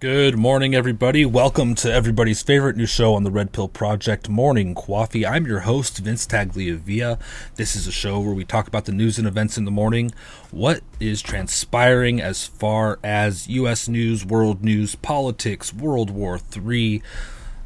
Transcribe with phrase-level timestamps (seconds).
[0.00, 1.26] Good morning, everybody.
[1.26, 5.26] Welcome to everybody's favorite new show on the Red Pill Project, Morning Coffee.
[5.26, 7.18] I'm your host, Vince Tagliavia.
[7.56, 10.10] This is a show where we talk about the news and events in the morning,
[10.50, 13.88] what is transpiring as far as U.S.
[13.88, 17.02] news, world news, politics, World War III,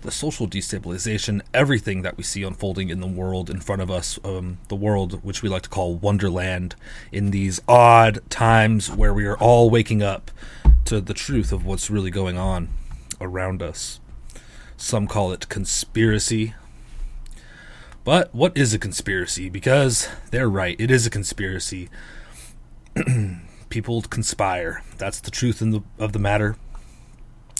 [0.02, 4.18] the social destabilization, everything that we see unfolding in the world in front of us,
[4.24, 6.74] um, the world which we like to call Wonderland,
[7.12, 10.32] in these odd times where we are all waking up
[10.84, 12.68] to the truth of what's really going on
[13.20, 14.00] around us.
[14.76, 16.54] Some call it conspiracy.
[18.04, 19.48] But what is a conspiracy?
[19.48, 21.88] Because they're right, it is a conspiracy.
[23.70, 24.82] People conspire.
[24.98, 26.56] That's the truth the, of the matter.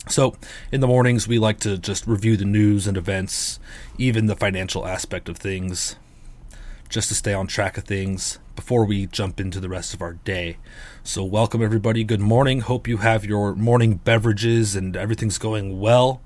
[0.06, 0.36] So,
[0.70, 3.58] in the mornings, we like to just review the news and events,
[3.96, 5.96] even the financial aspect of things,
[6.90, 10.14] just to stay on track of things before we jump into the rest of our
[10.14, 10.56] day.
[11.02, 12.04] So, welcome everybody.
[12.04, 12.60] Good morning.
[12.60, 16.20] Hope you have your morning beverages and everything's going well.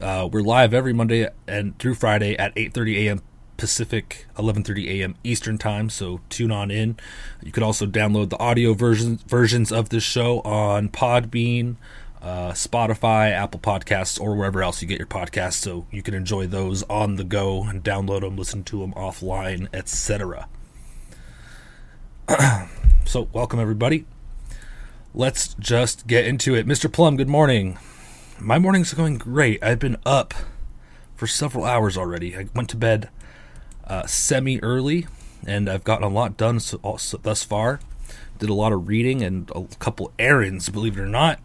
[0.00, 3.22] Uh, we're live every Monday and through Friday at 8:30 a.m.
[3.60, 5.14] Pacific, 11:30 a.m.
[5.22, 5.90] Eastern Time.
[5.90, 6.96] So tune on in.
[7.42, 11.76] You can also download the audio versions versions of this show on Podbean,
[12.22, 15.54] uh, Spotify, Apple Podcasts, or wherever else you get your podcasts.
[15.54, 19.68] So you can enjoy those on the go and download them, listen to them offline,
[19.74, 20.48] etc.
[23.10, 24.04] so, welcome everybody.
[25.12, 26.64] Let's just get into it.
[26.64, 26.90] Mr.
[26.90, 27.76] Plum, good morning.
[28.38, 29.60] My morning's going great.
[29.64, 30.32] I've been up
[31.16, 32.36] for several hours already.
[32.36, 33.08] I went to bed
[33.84, 35.08] uh, semi early,
[35.44, 37.80] and I've gotten a lot done so, also, thus far.
[38.38, 41.40] Did a lot of reading and a couple errands, believe it or not.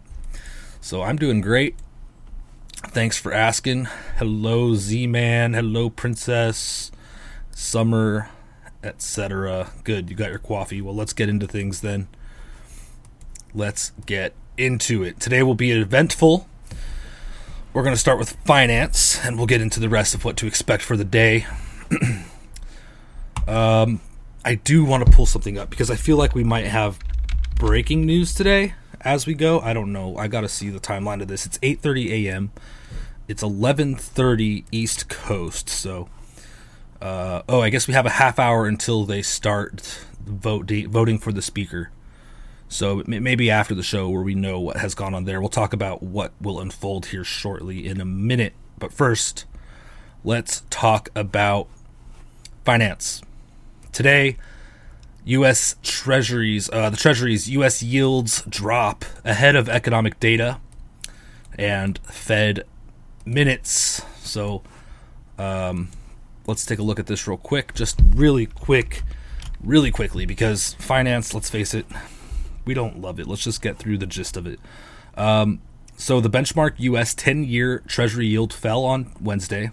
[0.80, 1.74] So I'm doing great.
[2.76, 3.86] Thanks for asking.
[4.18, 5.54] Hello, Z Man.
[5.54, 6.92] Hello, Princess.
[7.50, 8.28] Summer
[8.86, 9.70] etc.
[9.84, 10.80] Good, you got your coffee.
[10.80, 12.08] Well, let's get into things then.
[13.54, 15.20] Let's get into it.
[15.20, 16.48] Today will be eventful.
[17.72, 20.46] We're going to start with finance, and we'll get into the rest of what to
[20.46, 21.46] expect for the day.
[23.46, 24.00] um,
[24.44, 26.98] I do want to pull something up because I feel like we might have
[27.56, 29.60] breaking news today as we go.
[29.60, 30.16] I don't know.
[30.16, 31.46] I got to see the timeline of this.
[31.46, 32.52] It's 8:30 a.m.
[33.28, 36.08] It's 11:30 East Coast, so
[37.00, 41.32] uh, oh, I guess we have a half hour until they start vote voting for
[41.32, 41.90] the speaker.
[42.68, 45.72] So maybe after the show, where we know what has gone on there, we'll talk
[45.72, 48.54] about what will unfold here shortly in a minute.
[48.78, 49.44] But first,
[50.24, 51.68] let's talk about
[52.64, 53.22] finance.
[53.92, 54.36] Today,
[55.24, 55.76] U.S.
[55.82, 57.82] Treasuries, uh, the Treasury's U.S.
[57.82, 60.60] yields drop ahead of economic data
[61.56, 62.64] and Fed
[63.24, 64.02] minutes.
[64.20, 64.62] So,
[65.38, 65.90] um,
[66.46, 69.02] let's take a look at this real quick, just really quick,
[69.62, 71.86] really quickly, because finance, let's face it,
[72.64, 73.26] we don't love it.
[73.26, 74.60] Let's just get through the gist of it.
[75.16, 75.60] Um,
[75.96, 79.70] so the benchmark US 10 year Treasury yield fell on Wednesday,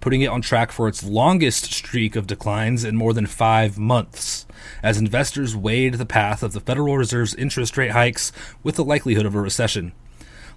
[0.00, 4.46] putting it on track for its longest streak of declines in more than five months,
[4.82, 8.32] as investors weighed the path of the Federal Reserve's interest rate hikes
[8.62, 9.92] with the likelihood of a recession.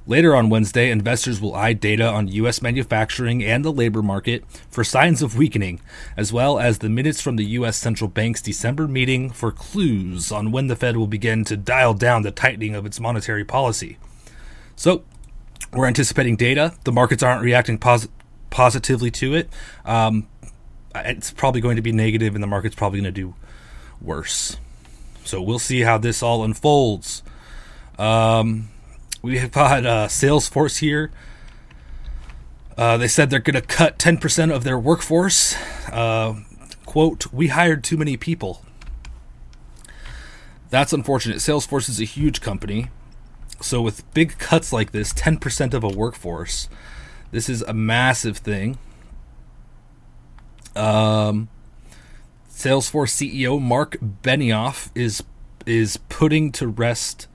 [0.05, 2.61] Later on Wednesday, investors will eye data on U.S.
[2.61, 5.79] manufacturing and the labor market for signs of weakening,
[6.17, 7.77] as well as the minutes from the U.S.
[7.77, 12.23] Central Bank's December meeting for clues on when the Fed will begin to dial down
[12.23, 13.97] the tightening of its monetary policy.
[14.75, 15.03] So,
[15.71, 16.73] we're anticipating data.
[16.83, 18.09] The markets aren't reacting pos-
[18.49, 19.49] positively to it.
[19.85, 20.27] Um,
[20.93, 23.35] it's probably going to be negative, and the market's probably going to do
[24.01, 24.57] worse.
[25.23, 27.23] So, we'll see how this all unfolds.
[27.97, 28.67] Um,
[29.23, 31.09] we have got uh, Salesforce here.
[32.77, 35.55] Uh, they said they're going to cut 10% of their workforce.
[35.89, 36.41] Uh,
[36.85, 38.63] quote, we hired too many people.
[40.69, 41.37] That's unfortunate.
[41.37, 42.89] Salesforce is a huge company.
[43.61, 46.67] So, with big cuts like this, 10% of a workforce,
[47.31, 48.77] this is a massive thing.
[50.75, 51.47] Um,
[52.49, 55.23] Salesforce CEO Marc Benioff is
[55.65, 57.27] is putting to rest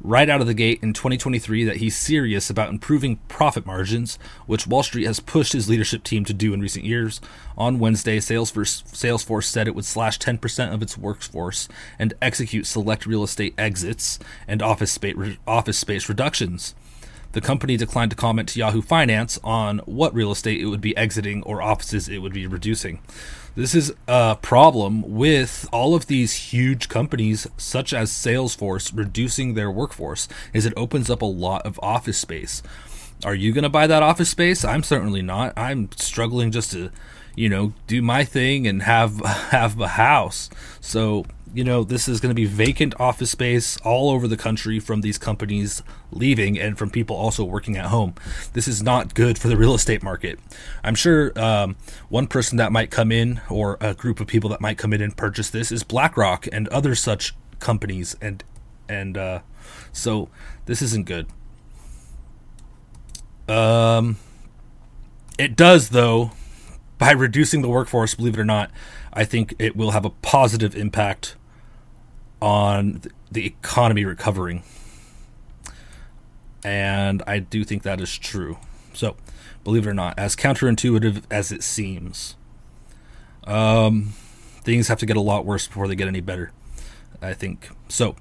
[0.00, 4.66] right out of the gate in 2023 that he's serious about improving profit margins, which
[4.66, 7.20] Wall Street has pushed his leadership team to do in recent years.
[7.56, 13.06] On Wednesday, Salesforce, Salesforce said it would slash 10% of its workforce and execute select
[13.06, 16.74] real estate exits and office space, office space reductions.
[17.32, 20.96] The company declined to comment to Yahoo Finance on what real estate it would be
[20.96, 23.00] exiting or offices it would be reducing.
[23.56, 29.70] This is a problem with all of these huge companies such as Salesforce reducing their
[29.70, 32.62] workforce is it opens up a lot of office space.
[33.24, 34.62] Are you going to buy that office space?
[34.62, 35.54] I'm certainly not.
[35.56, 36.90] I'm struggling just to,
[37.34, 40.50] you know, do my thing and have have a house.
[40.82, 41.24] So,
[41.56, 45.00] you know, this is going to be vacant office space all over the country from
[45.00, 45.82] these companies
[46.12, 48.14] leaving and from people also working at home.
[48.52, 50.38] This is not good for the real estate market.
[50.84, 51.76] I'm sure um,
[52.10, 55.00] one person that might come in or a group of people that might come in
[55.00, 58.44] and purchase this is BlackRock and other such companies and
[58.86, 59.40] and uh,
[59.92, 60.28] so
[60.66, 61.26] this isn't good.
[63.48, 64.18] Um,
[65.38, 66.32] it does though.
[66.98, 68.70] By reducing the workforce, believe it or not,
[69.12, 71.36] I think it will have a positive impact
[72.40, 74.62] on the economy recovering.
[76.64, 78.58] And I do think that is true.
[78.92, 79.16] So,
[79.62, 82.34] believe it or not, as counterintuitive as it seems,
[83.44, 84.14] um,
[84.62, 86.52] things have to get a lot worse before they get any better.
[87.22, 87.70] I think.
[87.88, 88.16] So,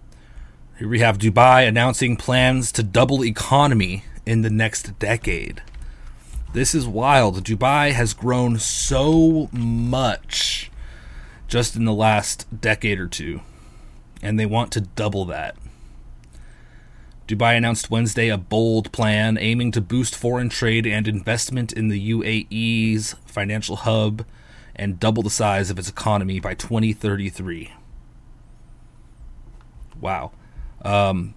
[0.78, 5.62] here we have Dubai announcing plans to double economy in the next decade.
[6.54, 7.44] This is wild.
[7.44, 10.72] Dubai has grown so much
[11.48, 13.42] just in the last decade or two,
[14.26, 15.56] and they want to double that.
[17.28, 22.12] Dubai announced Wednesday a bold plan aiming to boost foreign trade and investment in the
[22.12, 24.26] UAE's financial hub
[24.76, 27.72] and double the size of its economy by 2033.
[30.02, 30.32] Wow.
[30.84, 31.36] Um,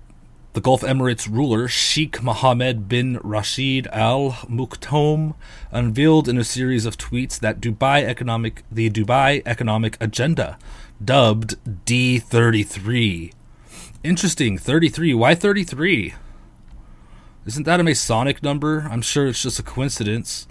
[0.54, 5.34] the Gulf Emirates ruler Sheikh Mohammed bin Rashid Al Maktoum
[5.70, 10.58] unveiled in a series of tweets that Dubai economic the Dubai economic agenda,
[11.04, 11.56] dubbed
[11.86, 13.32] D33.
[14.04, 15.14] Interesting, 33.
[15.14, 16.14] Why 33?
[17.46, 18.86] Isn't that a Masonic number?
[18.90, 20.46] I'm sure it's just a coincidence.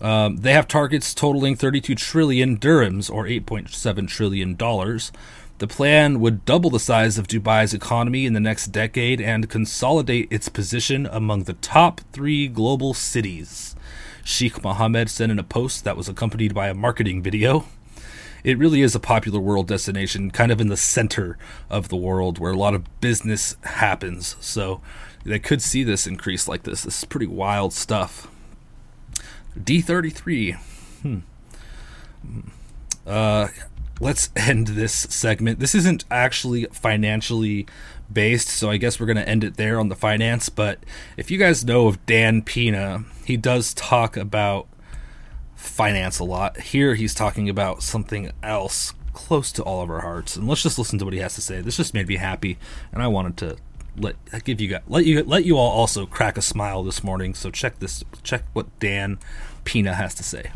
[0.00, 5.10] Um, they have targets totaling 32 trillion dirhams, or 8.7 trillion dollars,
[5.58, 10.28] the plan would double the size of Dubai's economy in the next decade and consolidate
[10.30, 13.74] its position among the top three global cities.
[14.22, 17.64] Sheikh Mohammed said in a post that was accompanied by a marketing video.
[18.44, 21.38] It really is a popular world destination, kind of in the center
[21.68, 24.36] of the world where a lot of business happens.
[24.40, 24.80] So
[25.24, 26.82] they could see this increase like this.
[26.82, 28.28] This is pretty wild stuff.
[29.58, 30.56] D33.
[31.02, 31.18] Hmm.
[33.06, 33.48] Uh,
[34.00, 35.58] let's end this segment.
[35.58, 37.66] This isn't actually financially
[38.12, 40.48] based, so I guess we're going to end it there on the finance.
[40.48, 40.78] But
[41.16, 44.68] if you guys know of Dan Pena, he does talk about
[45.56, 46.60] finance a lot.
[46.60, 50.36] Here he's talking about something else close to all of our hearts.
[50.36, 51.60] And let's just listen to what he has to say.
[51.60, 52.58] This just made me happy,
[52.92, 53.56] and I wanted to
[53.98, 57.34] let give you guys let you let you all also crack a smile this morning.
[57.34, 59.18] So check this check what Dan
[59.64, 60.50] Pena has to say.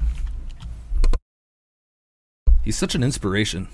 [2.62, 3.68] He's such an inspiration.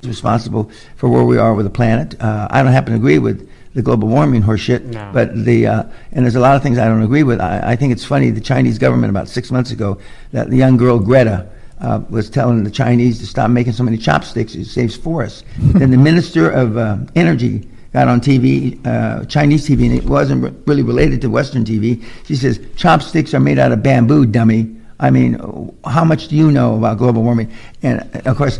[0.00, 2.20] He's responsible for where we are with the planet.
[2.20, 5.08] Uh, I don't happen to agree with the global warming horseshit, no.
[5.14, 7.40] but the uh, and there's a lot of things I don't agree with.
[7.40, 9.98] I, I, think it's funny the Chinese government about six months ago
[10.32, 11.48] that the young girl Greta
[11.80, 14.56] uh, was telling the Chinese to stop making so many chopsticks.
[14.56, 15.44] It saves forests.
[15.58, 20.66] then the minister of uh, energy got on TV, uh, Chinese TV, and it wasn't
[20.66, 22.04] really related to Western TV.
[22.26, 24.74] She says chopsticks are made out of bamboo, dummy.
[24.98, 25.34] I mean,
[25.84, 27.52] how much do you know about global warming?
[27.84, 28.58] And of course,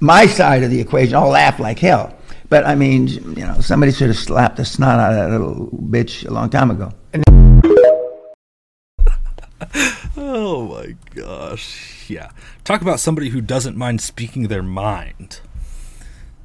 [0.00, 2.14] my side of the equation all laugh like hell.
[2.52, 5.68] But I mean, you know, somebody should have slapped the snot out of that little
[5.68, 6.92] bitch a long time ago.
[10.18, 12.10] oh my gosh.
[12.10, 12.30] Yeah.
[12.62, 15.40] Talk about somebody who doesn't mind speaking their mind.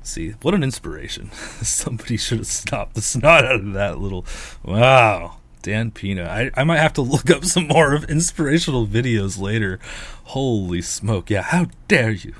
[0.02, 1.30] See, what an inspiration.
[1.62, 4.26] somebody should have stopped the snot out of that little.
[4.64, 5.40] Wow.
[5.62, 6.24] Dan Pena.
[6.24, 9.78] I, I might have to look up some more of inspirational videos later.
[10.24, 11.30] Holy smoke.
[11.30, 12.36] Yeah, how dare you?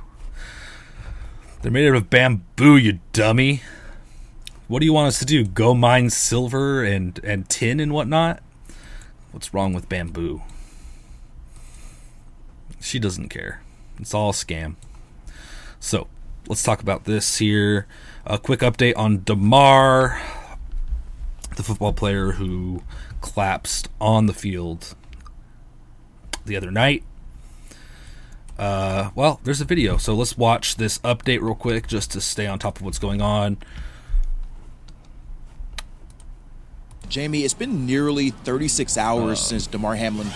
[1.68, 3.62] They're made out of bamboo, you dummy.
[4.70, 5.44] What do you want us to do?
[5.44, 8.42] Go mine silver and, and tin and whatnot?
[9.34, 10.44] What's wrong with bamboo?
[12.80, 13.64] She doesn't care.
[14.00, 14.76] It's all a scam.
[15.78, 16.08] So,
[16.48, 17.86] let's talk about this here.
[18.26, 20.22] A quick update on Damar,
[21.58, 22.82] the football player who
[23.20, 24.96] collapsed on the field
[26.46, 27.04] the other night.
[28.58, 32.48] Uh, well, there's a video, so let's watch this update real quick just to stay
[32.48, 33.58] on top of what's going on.
[37.08, 40.28] Jamie, it's been nearly 36 hours uh, since Damar Hamlin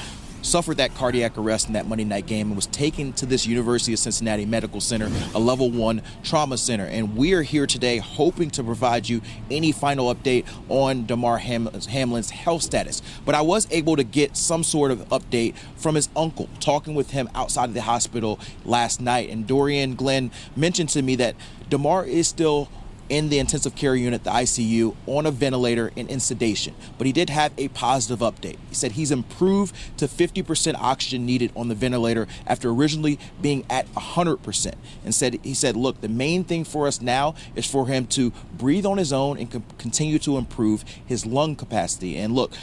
[0.41, 3.93] suffered that cardiac arrest in that Monday night game and was taken to this University
[3.93, 6.86] of Cincinnati Medical Center, a level one trauma center.
[6.86, 12.29] And we are here today hoping to provide you any final update on Damar Hamlin's
[12.29, 13.01] health status.
[13.25, 17.12] But I was able to get some sort of update from his uncle, talking with
[17.12, 19.29] him outside of the hospital last night.
[19.29, 21.36] And Dorian Glenn mentioned to me that
[21.69, 22.69] Damar is still
[23.12, 26.74] in the intensive care unit, the ICU, on a ventilator and in sedation.
[26.98, 28.58] But he did have a positive update.
[28.70, 33.86] He said he's improved to 50% oxygen needed on the ventilator after originally being at
[33.96, 34.74] 100%.
[35.03, 38.32] And said he said, "Look, the main thing for us now is for him to
[38.58, 42.53] breathe on his own and continue to improve his lung capacity." And look,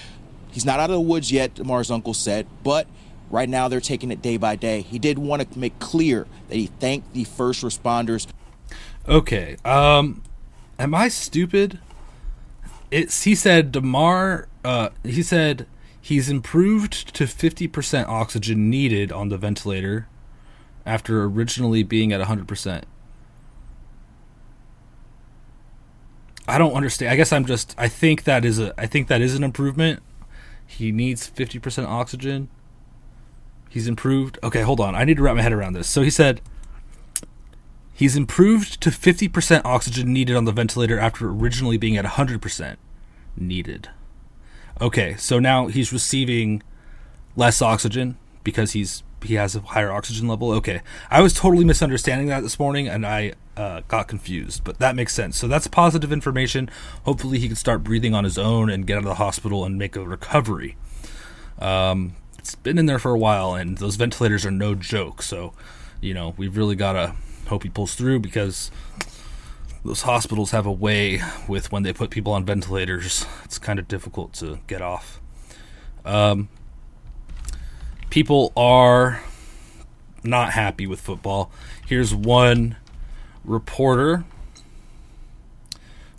[0.50, 2.86] he's not out of the woods yet, Damar's uncle said, but
[3.30, 4.80] Right now, they're taking it day by day.
[4.80, 8.26] He did want to make clear that he thanked the first responders.
[9.06, 9.56] Okay.
[9.66, 10.22] Um,
[10.78, 11.80] am I stupid?
[12.90, 14.48] It's he said Damar.
[14.64, 15.66] Uh, he said
[16.00, 20.08] he's improved to fifty percent oxygen needed on the ventilator
[20.86, 22.86] after originally being at hundred percent.
[26.46, 27.12] I don't understand.
[27.12, 27.74] I guess I'm just.
[27.76, 28.72] I think that is a.
[28.80, 30.02] I think that is an improvement.
[30.66, 32.48] He needs fifty percent oxygen.
[33.68, 34.38] He's improved.
[34.42, 34.94] Okay, hold on.
[34.94, 35.88] I need to wrap my head around this.
[35.88, 36.40] So he said
[37.98, 42.76] he's improved to 50% oxygen needed on the ventilator after originally being at 100%
[43.36, 43.90] needed.
[44.80, 46.62] Okay, so now he's receiving
[47.34, 50.52] less oxygen because he's he has a higher oxygen level.
[50.52, 54.62] Okay, I was totally misunderstanding that this morning, and I uh, got confused.
[54.62, 55.36] But that makes sense.
[55.36, 56.70] So that's positive information.
[57.02, 59.76] Hopefully, he can start breathing on his own and get out of the hospital and
[59.76, 60.76] make a recovery.
[61.58, 65.22] Um, it's been in there for a while, and those ventilators are no joke.
[65.22, 65.52] So,
[66.00, 67.16] you know, we've really got to
[67.48, 68.70] hope he pulls through because
[69.84, 73.26] those hospitals have a way with when they put people on ventilators.
[73.44, 75.20] It's kind of difficult to get off.
[76.04, 76.48] Um,
[78.10, 79.22] people are
[80.22, 81.50] not happy with football.
[81.86, 82.76] Here's one
[83.44, 84.24] reporter.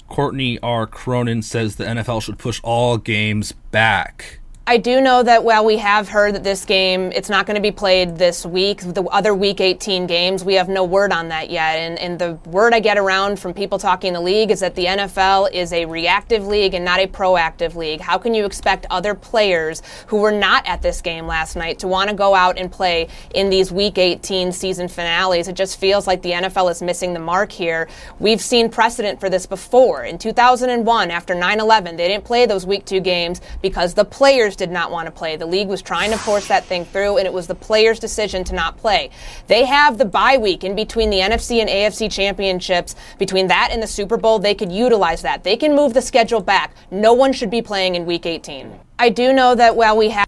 [0.08, 0.88] Courtney R.
[0.88, 4.39] Cronin says the NFL should push all games back.
[4.70, 7.62] I do know that while we have heard that this game, it's not going to
[7.62, 11.50] be played this week, the other week 18 games, we have no word on that
[11.50, 11.78] yet.
[11.78, 14.86] And, and the word I get around from people talking the league is that the
[14.86, 18.00] NFL is a reactive league and not a proactive league.
[18.00, 21.88] How can you expect other players who were not at this game last night to
[21.88, 25.48] want to go out and play in these week 18 season finales?
[25.48, 27.90] It just feels like the NFL is missing the mark here.
[28.20, 30.04] We've seen precedent for this before.
[30.04, 34.59] In 2001, after 9 11, they didn't play those week two games because the players
[34.60, 35.36] did not want to play.
[35.38, 38.44] The league was trying to force that thing through, and it was the players' decision
[38.44, 39.10] to not play.
[39.48, 42.96] They have the bye week in between the NFC and AFC championships.
[43.18, 45.44] Between that and the Super Bowl, they could utilize that.
[45.44, 46.76] They can move the schedule back.
[46.92, 48.80] No one should be playing in Week 18.
[49.00, 50.28] I do know that while we have.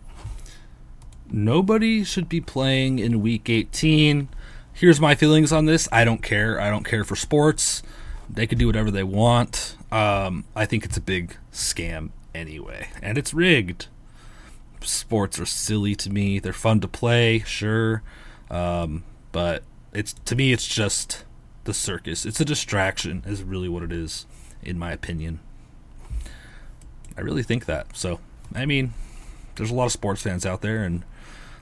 [1.29, 4.29] Nobody should be playing in Week 18.
[4.73, 5.88] Here's my feelings on this.
[5.91, 6.59] I don't care.
[6.59, 7.83] I don't care for sports.
[8.29, 9.75] They can do whatever they want.
[9.91, 13.88] Um, I think it's a big scam anyway, and it's rigged
[14.83, 16.39] sports are silly to me.
[16.39, 18.03] They're fun to play, sure,
[18.50, 21.25] um, but it's to me it's just
[21.63, 22.25] the circus.
[22.25, 24.25] It's a distraction, is really what it is,
[24.61, 25.39] in my opinion.
[27.17, 27.95] I really think that.
[27.95, 28.19] So,
[28.55, 28.93] I mean,
[29.55, 31.03] there's a lot of sports fans out there, and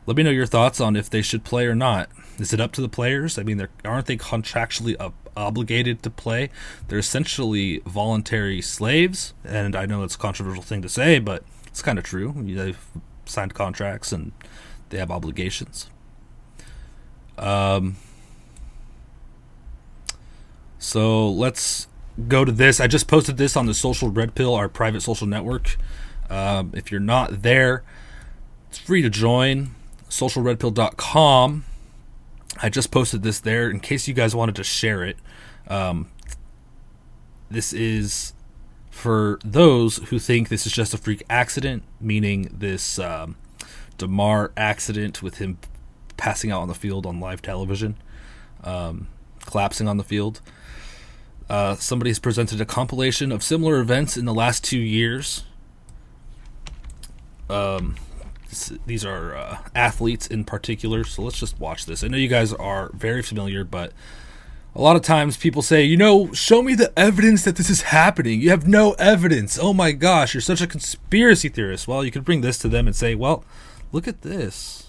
[0.05, 2.09] let me know your thoughts on if they should play or not.
[2.38, 3.38] Is it up to the players?
[3.38, 6.49] I mean, aren't they contractually up, obligated to play?
[6.88, 11.81] They're essentially voluntary slaves, and I know it's a controversial thing to say, but it's
[11.81, 12.33] kind of true.
[12.38, 12.79] They've
[13.29, 14.31] signed contracts and
[14.89, 15.89] they have obligations.
[17.38, 17.95] Um,
[20.77, 21.88] so let's
[22.27, 22.79] go to this.
[22.79, 25.77] I just posted this on the Social Red Pill, our private social network.
[26.29, 27.83] Um, if you're not there,
[28.69, 29.75] it's free to join.
[30.09, 31.65] SocialRedPill.com.
[32.62, 35.17] I just posted this there in case you guys wanted to share it.
[35.67, 36.09] Um,
[37.50, 38.33] this is
[38.99, 43.37] for those who think this is just a freak accident, meaning this um,
[43.97, 45.57] Damar accident with him
[46.17, 47.95] passing out on the field on live television,
[48.63, 49.07] um,
[49.45, 50.41] collapsing on the field.
[51.49, 55.45] Uh, somebody has presented a compilation of similar events in the last two years.
[57.49, 57.95] Um,
[58.85, 62.03] these are uh, athletes in particular, so let's just watch this.
[62.03, 63.93] I know you guys are very familiar, but
[64.79, 67.81] a lot of times people say, you know, show me the evidence that this is
[67.81, 68.39] happening.
[68.39, 69.59] You have no evidence.
[69.62, 71.86] Oh my gosh, you're such a conspiracy theorist.
[71.86, 73.43] Well, you could bring this to them and say, well,
[73.91, 74.88] look at this.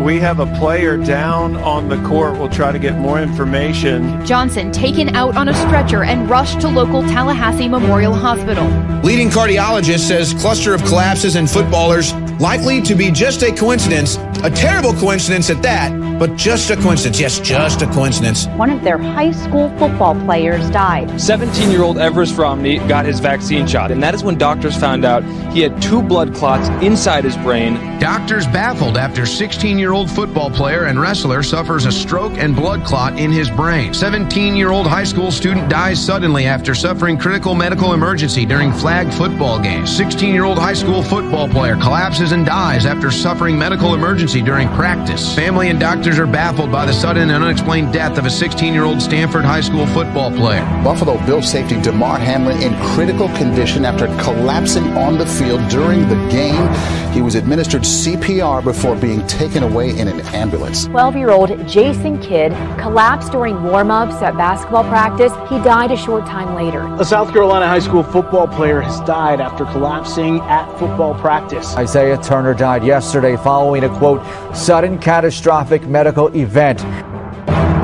[0.00, 2.38] We have a player down on the court.
[2.38, 4.24] We'll try to get more information.
[4.24, 8.66] Johnson taken out on a stretcher and rushed to local Tallahassee Memorial Hospital.
[9.02, 14.48] Leading cardiologist says cluster of collapses in footballers likely to be just a coincidence, a
[14.48, 17.18] terrible coincidence at that but just a coincidence.
[17.18, 18.46] Yes, just a coincidence.
[18.54, 21.20] One of their high school football players died.
[21.20, 25.04] 17 year old Everest Romney got his vaccine shot, and that is when doctors found
[25.04, 27.98] out he had two blood clots inside his brain.
[27.98, 32.84] Doctors baffled after 16 year old football player and wrestler suffers a stroke and blood
[32.84, 33.92] clot in his brain.
[33.92, 39.12] 17 year old high school student dies suddenly after suffering critical medical emergency during flag
[39.12, 39.84] football game.
[39.88, 44.68] 16 year old high school football player collapses and dies after suffering medical emergency during
[44.68, 45.34] practice.
[45.34, 48.84] Family and doctors are baffled by the sudden and unexplained death of a 16 year
[48.84, 50.64] old Stanford High School football player.
[50.84, 56.16] Buffalo Bills safety Damar Hamlin in critical condition after collapsing on the field during the
[56.30, 56.68] game.
[57.12, 60.86] He was administered CPR before being taken away in an ambulance.
[60.86, 65.32] 12 year old Jason Kidd collapsed during warm ups at basketball practice.
[65.48, 66.86] He died a short time later.
[67.00, 71.76] A South Carolina high school football player has died after collapsing at football practice.
[71.76, 74.22] Isaiah Turner died yesterday following a quote,
[74.56, 76.80] sudden catastrophic medical event.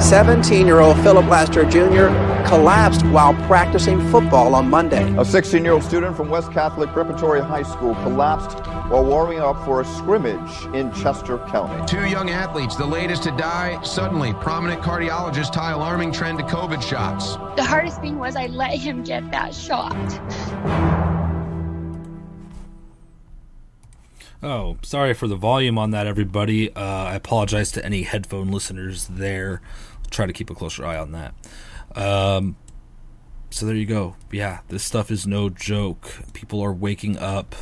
[0.03, 2.07] 17 year old Philip Laster Jr.
[2.49, 5.13] collapsed while practicing football on Monday.
[5.19, 8.59] A 16 year old student from West Catholic Preparatory High School collapsed
[8.91, 11.85] while warming up for a scrimmage in Chester County.
[11.87, 14.33] Two young athletes, the latest to die suddenly.
[14.35, 17.35] Prominent cardiologists tie alarming trend to COVID shots.
[17.57, 19.95] The hardest thing was I let him get that shot.
[24.41, 26.73] Oh, sorry for the volume on that, everybody.
[26.75, 29.61] Uh, I apologize to any headphone listeners there.
[30.05, 31.35] I'll try to keep a closer eye on that.
[31.97, 32.57] Um,
[33.51, 34.15] so there you go.
[34.31, 36.23] Yeah, this stuff is no joke.
[36.35, 37.57] People are waking up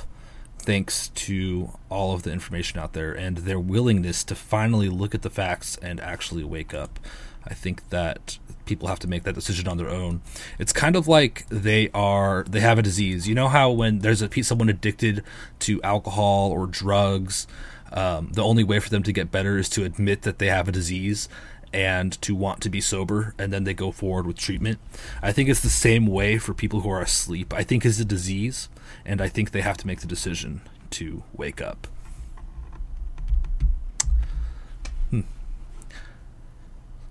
[0.58, 5.22] thanks to all of the information out there and their willingness to finally look at
[5.22, 6.98] the facts and actually wake up.
[7.46, 10.20] I think that people have to make that decision on their own.
[10.58, 13.28] It's kind of like they are they have a disease.
[13.28, 15.22] You know how when there's a someone addicted
[15.60, 17.46] to alcohol or drugs,
[17.92, 20.68] um, the only way for them to get better is to admit that they have
[20.68, 21.28] a disease
[21.72, 24.78] and to want to be sober and then they go forward with treatment.
[25.22, 27.52] I think it's the same way for people who are asleep.
[27.52, 28.68] I think it's a disease
[29.04, 31.86] and I think they have to make the decision to wake up.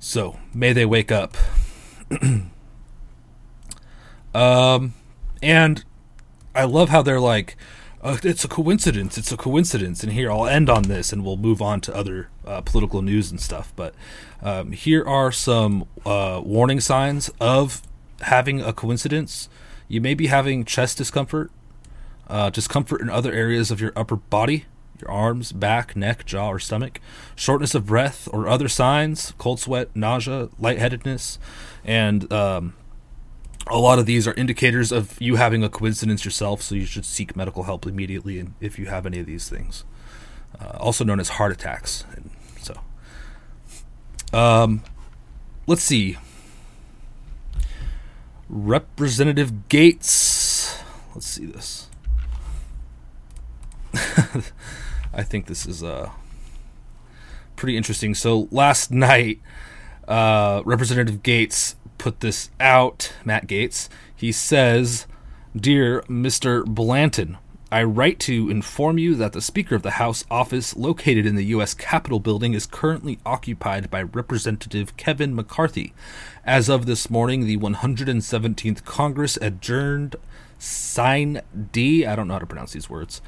[0.07, 1.35] So, may they wake up.
[4.35, 4.93] um,
[5.41, 5.83] and
[6.53, 7.57] I love how they're like,
[8.03, 9.17] uh, it's a coincidence.
[9.17, 10.03] It's a coincidence.
[10.03, 13.31] And here, I'll end on this and we'll move on to other uh, political news
[13.31, 13.73] and stuff.
[13.75, 13.95] But
[14.43, 17.81] um, here are some uh, warning signs of
[18.21, 19.49] having a coincidence.
[19.87, 21.49] You may be having chest discomfort,
[22.27, 24.65] uh, discomfort in other areas of your upper body,
[24.99, 26.99] your arms, back, neck, jaw, or stomach,
[27.35, 31.37] shortness of breath or other signs, cold sweat, nausea, lightheadedness,
[31.83, 32.73] and um,
[33.67, 37.05] a lot of these are indicators of you having a coincidence yourself, so you should
[37.05, 39.83] seek medical help immediately if you have any of these things.
[40.59, 42.05] Uh, also known as heart attacks.
[42.15, 42.29] And
[42.61, 42.79] so,
[44.37, 44.83] um,
[45.67, 46.17] let's see.
[48.47, 50.81] Representative Gaetz.
[51.13, 51.89] Let's see this.
[55.15, 56.09] I think this is uh,
[57.55, 58.13] pretty interesting.
[58.13, 59.39] So last night,
[60.07, 63.13] uh, Representative Gaetz put this out.
[63.23, 63.87] Matt Gaetz.
[64.13, 65.07] He says,
[65.55, 66.65] "Dear Mr.
[66.65, 67.37] Blanton."
[67.71, 71.45] I write to inform you that the Speaker of the House office located in the
[71.45, 71.73] U.S.
[71.73, 75.93] Capitol building is currently occupied by Representative Kevin McCarthy.
[76.45, 80.15] As of this morning, the 117th Congress adjourned
[80.59, 81.41] sine
[81.73, 83.19] die, I don't know how to pronounce these words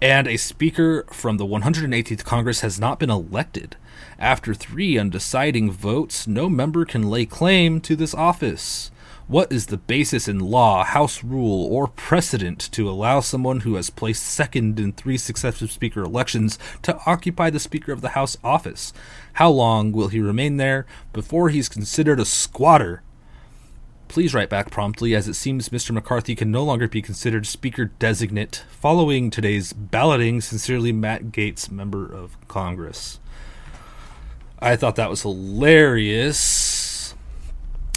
[0.00, 3.76] and a speaker from the 118th Congress has not been elected.
[4.18, 8.90] After three undeciding votes, no member can lay claim to this office.
[9.26, 13.88] What is the basis in law, House rule, or precedent to allow someone who has
[13.88, 18.92] placed second in three successive Speaker elections to occupy the Speaker of the House office?
[19.34, 23.02] How long will he remain there before he's considered a squatter?
[24.10, 25.92] Please write back promptly, as it seems Mr.
[25.92, 30.40] McCarthy can no longer be considered Speaker designate following today's balloting.
[30.40, 33.20] Sincerely, Matt Gaetz, Member of Congress.
[34.58, 37.14] I thought that was hilarious.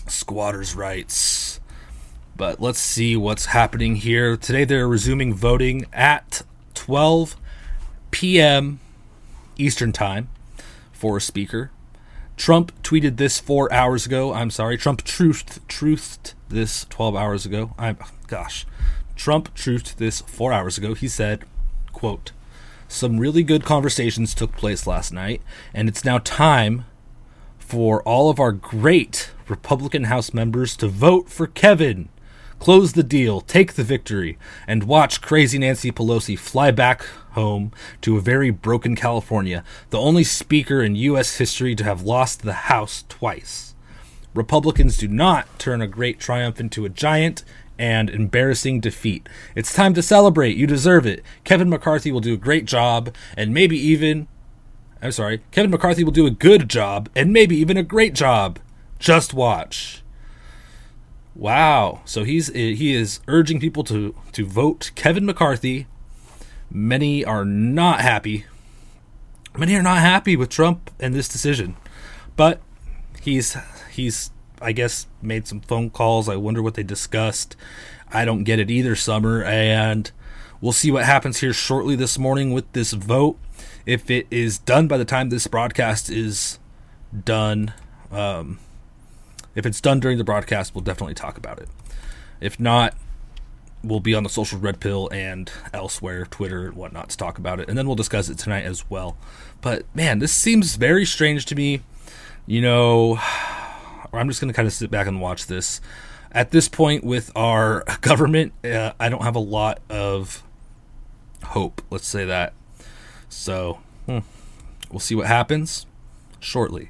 [0.07, 1.59] Squatters' rights.
[2.35, 4.37] But let's see what's happening here.
[4.37, 6.43] Today they're resuming voting at
[6.75, 7.35] 12
[8.11, 8.79] p.m.
[9.57, 10.29] Eastern Time
[10.91, 11.71] for a speaker.
[12.43, 14.33] Trump tweeted this four hours ago.
[14.33, 14.77] I'm sorry.
[14.77, 17.73] Trump truthed, truthed this 12 hours ago.
[17.77, 18.65] I'm, gosh.
[19.15, 20.93] Trump truthed this four hours ago.
[20.93, 21.45] He said,
[21.93, 22.33] quote,
[22.89, 25.41] some really good conversations took place last night,
[25.73, 26.83] and it's now time
[27.59, 32.09] for all of our great Republican House members to vote for Kevin.
[32.59, 38.17] Close the deal, take the victory, and watch crazy Nancy Pelosi fly back home to
[38.17, 41.37] a very broken California, the only speaker in U.S.
[41.37, 43.75] history to have lost the House twice.
[44.33, 47.43] Republicans do not turn a great triumph into a giant
[47.77, 49.27] and embarrassing defeat.
[49.55, 50.57] It's time to celebrate.
[50.57, 51.23] You deserve it.
[51.43, 54.27] Kevin McCarthy will do a great job, and maybe even.
[55.01, 55.41] I'm sorry.
[55.51, 58.59] Kevin McCarthy will do a good job, and maybe even a great job.
[58.99, 60.03] Just watch.
[61.35, 62.01] Wow.
[62.05, 65.87] So he's he is urging people to to vote Kevin McCarthy.
[66.75, 68.45] Many are not happy.
[69.55, 71.75] Many are not happy with Trump and this decision.
[72.35, 72.59] But
[73.21, 73.55] he's
[73.91, 76.27] he's I guess made some phone calls.
[76.27, 77.55] I wonder what they discussed.
[78.11, 80.11] I don't get it either, Summer, and
[80.61, 83.37] we'll see what happens here shortly this morning with this vote.
[83.85, 86.57] If it is done by the time this broadcast is
[87.23, 87.73] done,
[88.11, 88.59] um,
[89.53, 91.69] if it's done during the broadcast, we'll definitely talk about it.
[92.39, 92.95] If not,
[93.83, 97.59] we'll be on the social red pill and elsewhere, Twitter and whatnot, to talk about
[97.59, 99.17] it, and then we'll discuss it tonight as well.
[99.61, 101.81] But man, this seems very strange to me.
[102.45, 103.17] You know,
[104.13, 105.81] I'm just going to kind of sit back and watch this.
[106.31, 110.43] At this point, with our government, uh, I don't have a lot of
[111.43, 111.81] hope.
[111.89, 112.53] Let's say that.
[113.29, 114.19] So, hmm,
[114.91, 115.85] we'll see what happens
[116.39, 116.89] shortly.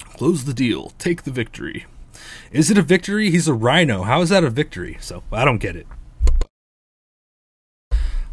[0.00, 0.92] Close the deal.
[0.98, 1.86] Take the victory.
[2.50, 3.30] Is it a victory?
[3.30, 4.02] He's a rhino.
[4.02, 4.96] How is that a victory?
[5.00, 5.86] So, I don't get it.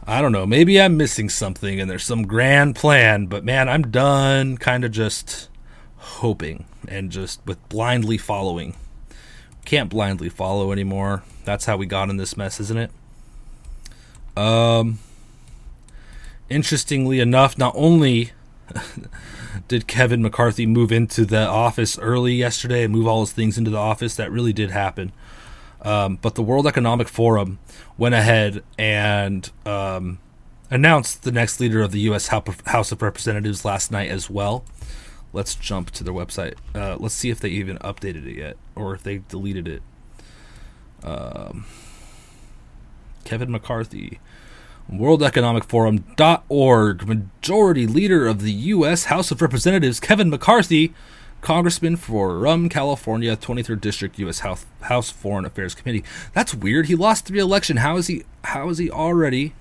[0.10, 0.48] I don't know.
[0.48, 4.90] Maybe I'm missing something and there's some grand plan, but man, I'm done kind of
[4.92, 5.50] just
[5.98, 8.76] hoping and just with blindly following.
[9.66, 11.22] Can't blindly follow anymore.
[11.46, 12.92] That's how we got in this mess, isn't it?
[14.36, 14.98] Um
[16.50, 18.32] interestingly enough, not only
[19.68, 23.72] did Kevin McCarthy move into the office early yesterday and move all his things into
[23.72, 25.12] the office, that really did happen.
[25.82, 27.60] Um, but the World Economic Forum
[27.98, 30.20] went ahead and um,
[30.70, 32.28] announced the next leader of the U.S.
[32.28, 34.66] House of Representatives last night as well.
[35.32, 36.56] Let's jump to their website.
[36.74, 39.82] Uh, let's see if they even updated it yet or if they deleted it.
[41.04, 41.66] Um,
[43.24, 44.20] Kevin McCarthy,
[44.92, 49.06] World Economic Forum.org, majority leader of the U.S.
[49.06, 50.94] House of Representatives, Kevin McCarthy,
[51.42, 54.40] congressman for Rum, California, 23rd District, U.S.
[54.40, 56.04] House, House Foreign Affairs Committee.
[56.34, 56.88] That's weird.
[56.88, 57.78] He lost the re-election.
[57.78, 58.24] How is he?
[58.44, 59.54] How is he already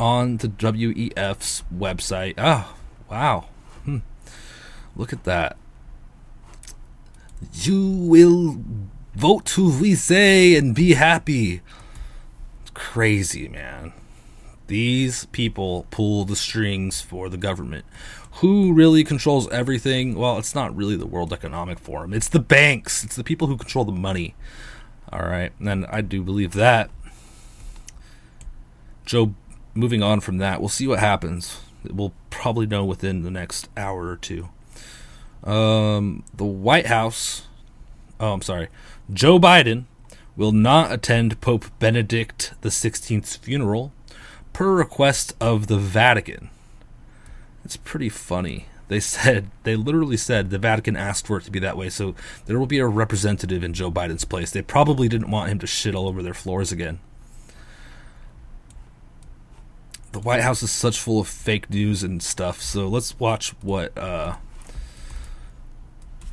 [0.00, 2.34] on the WEF's website?
[2.36, 2.74] Oh,
[3.08, 3.46] wow.
[3.84, 3.98] Hmm.
[4.96, 5.56] Look at that.
[7.52, 8.58] You will
[9.14, 11.60] vote who we say and be happy.
[12.62, 13.92] It's crazy, man.
[14.68, 17.86] These people pull the strings for the government.
[18.34, 20.14] Who really controls everything?
[20.14, 22.12] Well, it's not really the World Economic Forum.
[22.12, 23.02] It's the banks.
[23.02, 24.34] It's the people who control the money.
[25.10, 25.52] All right.
[25.58, 26.90] And I do believe that.
[29.06, 29.34] Joe,
[29.74, 31.60] moving on from that, we'll see what happens.
[31.90, 34.50] We'll probably know within the next hour or two.
[35.42, 37.46] Um, the White House,
[38.20, 38.68] oh, I'm sorry,
[39.10, 39.84] Joe Biden
[40.36, 43.92] will not attend Pope Benedict XVI's funeral
[44.58, 46.50] per request of the Vatican.
[47.64, 48.66] It's pretty funny.
[48.88, 52.16] They said, they literally said the Vatican asked for it to be that way, so
[52.46, 54.50] there will be a representative in Joe Biden's place.
[54.50, 56.98] They probably didn't want him to shit all over their floors again.
[60.10, 63.96] The White House is such full of fake news and stuff, so let's watch what
[63.96, 64.38] uh,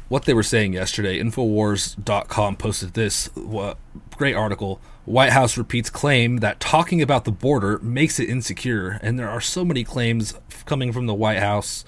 [0.10, 1.20] what they were saying yesterday.
[1.20, 3.78] Infowars.com posted this what,
[4.18, 4.82] great article.
[5.06, 9.40] White House repeats claim that talking about the border makes it insecure, and there are
[9.40, 10.34] so many claims
[10.66, 11.86] coming from the White House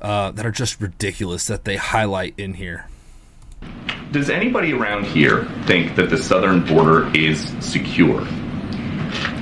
[0.00, 2.86] uh, that are just ridiculous that they highlight in here.
[4.12, 8.24] Does anybody around here think that the southern border is secure?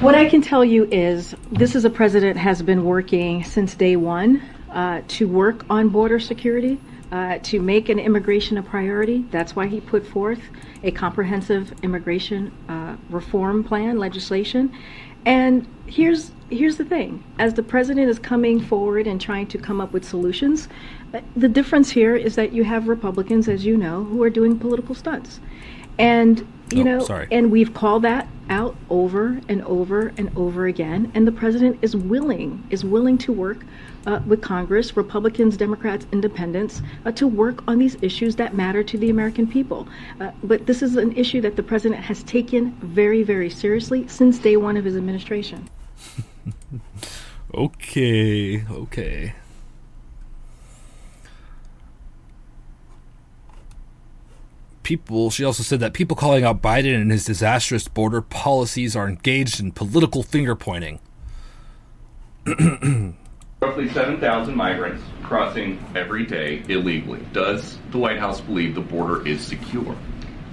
[0.01, 3.97] What I can tell you is this is a president has been working since day
[3.97, 4.41] one
[4.73, 6.81] uh, to work on border security
[7.13, 9.25] uh, to make an immigration a priority.
[9.31, 10.41] That's why he put forth
[10.83, 14.73] a comprehensive immigration uh, reform plan legislation.
[15.25, 19.81] And here's here's the thing: as the president is coming forward and trying to come
[19.81, 20.69] up with solutions,
[21.15, 24.59] uh, the difference here is that you have Republicans, as you know, who are doing
[24.59, 25.41] political stunts.
[25.99, 27.29] And you oh, know, sorry.
[27.31, 31.11] and we've called that out over and over and over again.
[31.15, 33.65] And the president is willing is willing to work
[34.07, 38.97] uh, with Congress, Republicans, Democrats, Independents, uh, to work on these issues that matter to
[38.97, 39.87] the American people.
[40.21, 44.39] Uh, but this is an issue that the president has taken very, very seriously since
[44.39, 45.69] day one of his administration.
[47.55, 49.35] okay, okay.
[54.87, 59.09] people, she also said that people calling out Biden and his disastrous border policies are
[59.09, 61.01] engaged in political finger pointing.
[63.63, 67.21] Roughly 7,000 migrants crossing every day illegally.
[67.33, 69.97] Does the White House believe the border is secure?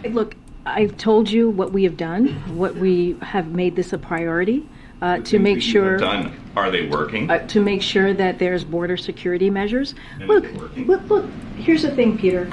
[0.09, 0.35] Look,
[0.65, 4.65] I've told you what we have done, what we have made this a priority.
[5.01, 6.33] Uh, to make sure done.
[6.55, 7.29] Are they working?
[7.29, 9.95] Uh, to make sure that there's border security measures.
[10.19, 10.45] Look,
[10.77, 11.25] look, look.
[11.57, 12.49] Here's the thing, Peter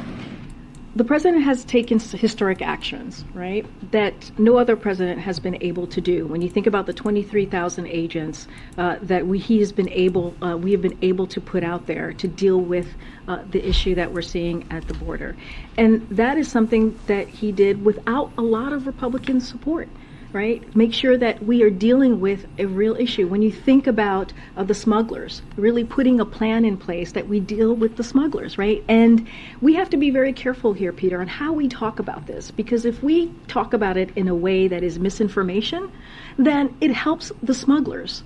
[0.96, 6.00] the president has taken historic actions, right, that no other president has been able to
[6.00, 6.26] do.
[6.26, 10.56] When you think about the 23,000 agents uh, that we, he has been able, uh,
[10.56, 12.88] we have been able to put out there to deal with
[13.28, 15.36] uh, the issue that we're seeing at the border,
[15.76, 19.88] and that is something that he did without a lot of Republican support
[20.32, 20.74] right?
[20.76, 23.26] Make sure that we are dealing with a real issue.
[23.26, 27.40] When you think about uh, the smugglers, really putting a plan in place that we
[27.40, 28.84] deal with the smugglers, right?
[28.88, 29.28] And
[29.60, 32.84] we have to be very careful here, Peter, on how we talk about this, because
[32.84, 35.90] if we talk about it in a way that is misinformation,
[36.38, 38.22] then it helps the smugglers.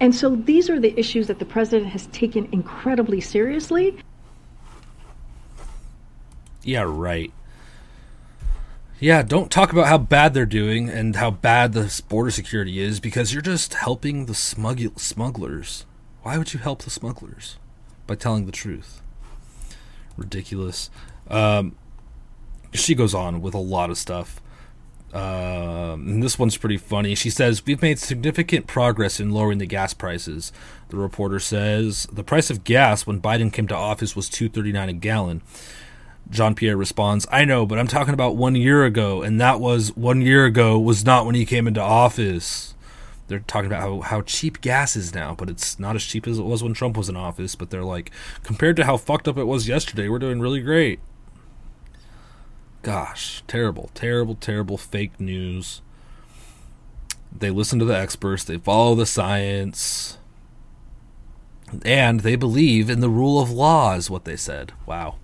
[0.00, 3.96] And so these are the issues that the president has taken incredibly seriously.
[6.62, 7.32] Yeah, right.
[8.98, 12.98] Yeah, don't talk about how bad they're doing and how bad the border security is
[12.98, 15.84] because you're just helping the smugg- smugglers.
[16.22, 17.58] Why would you help the smugglers?
[18.06, 19.02] By telling the truth.
[20.16, 20.88] Ridiculous.
[21.28, 21.76] Um,
[22.72, 24.40] she goes on with a lot of stuff.
[25.12, 27.14] Um, and this one's pretty funny.
[27.14, 30.52] She says, We've made significant progress in lowering the gas prices.
[30.88, 34.72] The reporter says, The price of gas when Biden came to office was two thirty
[34.72, 35.42] nine a gallon.
[36.30, 39.94] Jean Pierre responds, I know, but I'm talking about one year ago, and that was
[39.96, 42.74] one year ago was not when he came into office.
[43.28, 46.38] They're talking about how, how cheap gas is now, but it's not as cheap as
[46.38, 47.54] it was when Trump was in office.
[47.54, 48.10] But they're like,
[48.42, 51.00] compared to how fucked up it was yesterday, we're doing really great.
[52.82, 55.82] Gosh, terrible, terrible, terrible fake news.
[57.36, 60.18] They listen to the experts, they follow the science,
[61.84, 64.72] and they believe in the rule of law, is what they said.
[64.86, 65.16] Wow.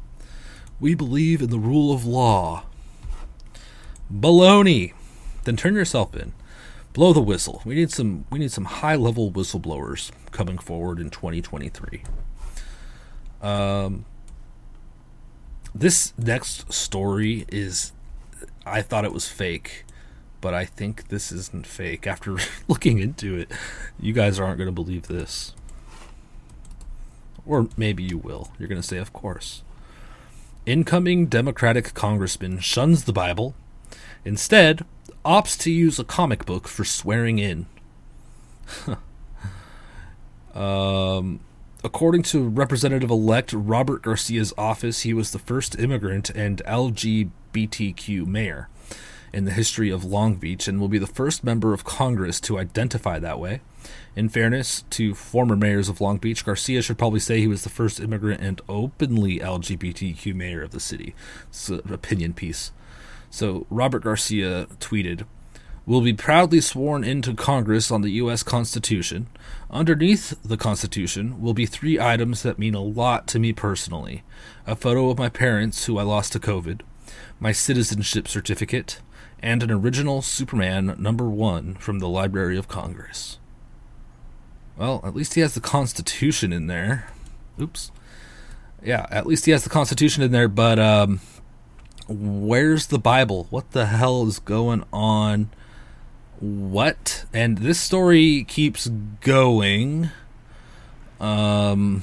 [0.82, 2.64] We believe in the rule of law.
[4.12, 4.94] Baloney.
[5.44, 6.32] Then turn yourself in.
[6.92, 7.62] Blow the whistle.
[7.64, 12.02] We need some we need some high level whistleblowers coming forward in 2023.
[13.40, 14.06] Um
[15.72, 17.92] this next story is
[18.66, 19.84] I thought it was fake,
[20.40, 22.08] but I think this isn't fake.
[22.08, 23.52] After looking into it,
[24.00, 25.54] you guys aren't going to believe this.
[27.46, 28.50] Or maybe you will.
[28.58, 29.62] You're going to say, of course.
[30.64, 33.54] Incoming Democratic congressman shuns the Bible,
[34.24, 34.84] instead,
[35.24, 37.66] opts to use a comic book for swearing in.
[40.54, 41.40] um,
[41.82, 48.68] according to Representative elect Robert Garcia's office, he was the first immigrant and LGBTQ mayor
[49.32, 52.58] in the history of Long Beach and will be the first member of Congress to
[52.58, 53.60] identify that way.
[54.14, 57.70] In fairness to former mayors of Long Beach, Garcia should probably say he was the
[57.70, 61.14] first immigrant and openly LGBTQ mayor of the city.
[61.48, 62.72] It's an opinion piece.
[63.30, 65.24] So Robert Garcia tweeted,
[65.84, 68.42] will be proudly sworn into Congress on the U.S.
[68.42, 69.26] Constitution.
[69.70, 74.22] Underneath the Constitution will be three items that mean a lot to me personally
[74.64, 76.82] a photo of my parents, who I lost to COVID,
[77.40, 79.00] my citizenship certificate,
[79.42, 83.38] and an original Superman number one from the Library of Congress.
[84.76, 87.08] Well, at least he has the Constitution in there.
[87.60, 87.90] Oops.
[88.82, 91.20] Yeah, at least he has the Constitution in there, but um,
[92.08, 93.46] where's the Bible?
[93.50, 95.50] What the hell is going on?
[96.40, 97.24] What?
[97.32, 98.88] And this story keeps
[99.20, 100.10] going.
[101.20, 102.02] Um,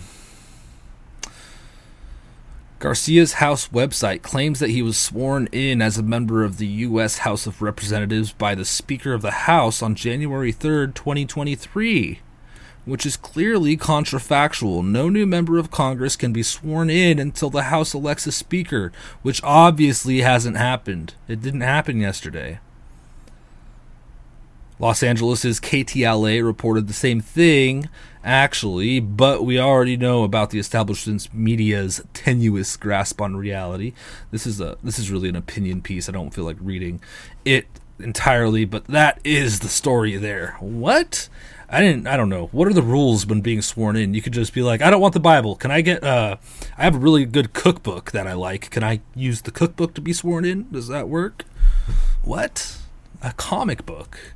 [2.80, 7.20] Garcia's House website claims that he was sworn in as a member of the U.S.
[7.20, 12.22] House of Representatives by the Speaker of the House on January 3rd, 2023
[12.86, 14.84] which is clearly contrafactual.
[14.84, 18.92] No new member of Congress can be sworn in until the House elects a speaker,
[19.22, 21.13] which obviously hasn't happened.
[21.28, 22.60] It didn't happen yesterday.
[24.80, 27.89] Los Angeles' KTLA reported the same thing,
[28.24, 33.94] actually, but we already know about the establishment's media's tenuous grasp on reality.
[34.32, 36.10] This is a this is really an opinion piece.
[36.10, 37.02] I don't feel like reading
[37.46, 37.68] it
[38.00, 40.56] entirely, but that is the story there.
[40.60, 41.30] What?
[41.72, 42.08] I didn't.
[42.08, 42.48] I don't know.
[42.48, 44.16] What are the rules when being sworn in?
[44.16, 45.56] You could just be like, I don't want the Bible.
[45.56, 46.04] Can I get?
[46.04, 46.38] Uh,
[46.78, 48.72] I have a really good cookbook that I like.
[48.72, 50.68] Can I use the cookbook to be sworn in?
[50.72, 51.46] Does that work?
[52.24, 52.78] What?
[53.22, 54.34] A comic book?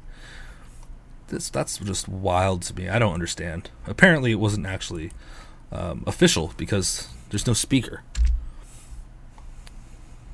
[1.34, 2.88] This that's just wild to me.
[2.88, 3.72] I don't understand.
[3.88, 5.12] Apparently, it wasn't actually
[5.72, 8.04] um, official because there's no speaker.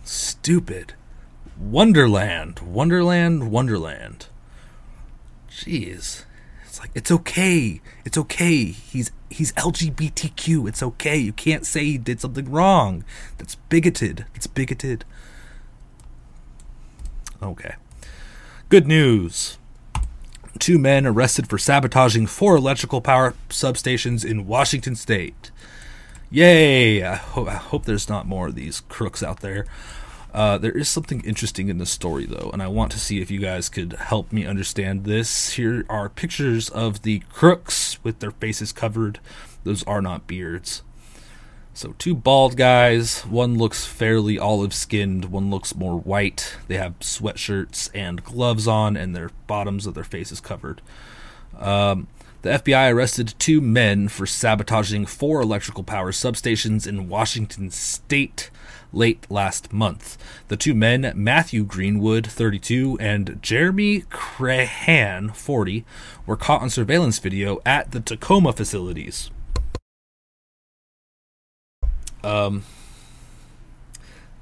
[0.04, 0.96] Stupid.
[1.58, 4.28] Wonderland, Wonderland, Wonderland.
[5.50, 6.26] Jeez.
[6.66, 7.80] It's like it's okay.
[8.04, 8.66] It's okay.
[8.66, 10.68] He's he's LGBTQ.
[10.68, 11.16] It's okay.
[11.16, 13.06] You can't say he did something wrong.
[13.38, 14.26] That's bigoted.
[14.36, 15.06] It's bigoted.
[17.42, 17.76] Okay.
[18.68, 19.58] Good news.
[20.60, 25.52] Two men arrested for sabotaging four electrical power substations in Washington state.
[26.30, 27.04] Yay!
[27.04, 29.66] I, ho- I hope there's not more of these crooks out there.
[30.34, 33.32] Uh, there is something interesting in the story, though, and I want to see if
[33.32, 35.54] you guys could help me understand this.
[35.54, 39.20] Here are pictures of the crooks with their faces covered.
[39.64, 40.84] Those are not beards.
[41.74, 43.22] So, two bald guys.
[43.22, 46.58] One looks fairly olive skinned, one looks more white.
[46.68, 50.82] They have sweatshirts and gloves on, and their bottoms of their faces covered.
[51.58, 52.08] Um,
[52.42, 58.50] the FBI arrested two men for sabotaging four electrical power substations in Washington state
[58.94, 60.18] late last month.
[60.48, 65.86] The two men, Matthew Greenwood, 32, and Jeremy Crahan, 40,
[66.26, 69.32] were caught on surveillance video at the Tacoma facilities.
[72.24, 72.64] Um,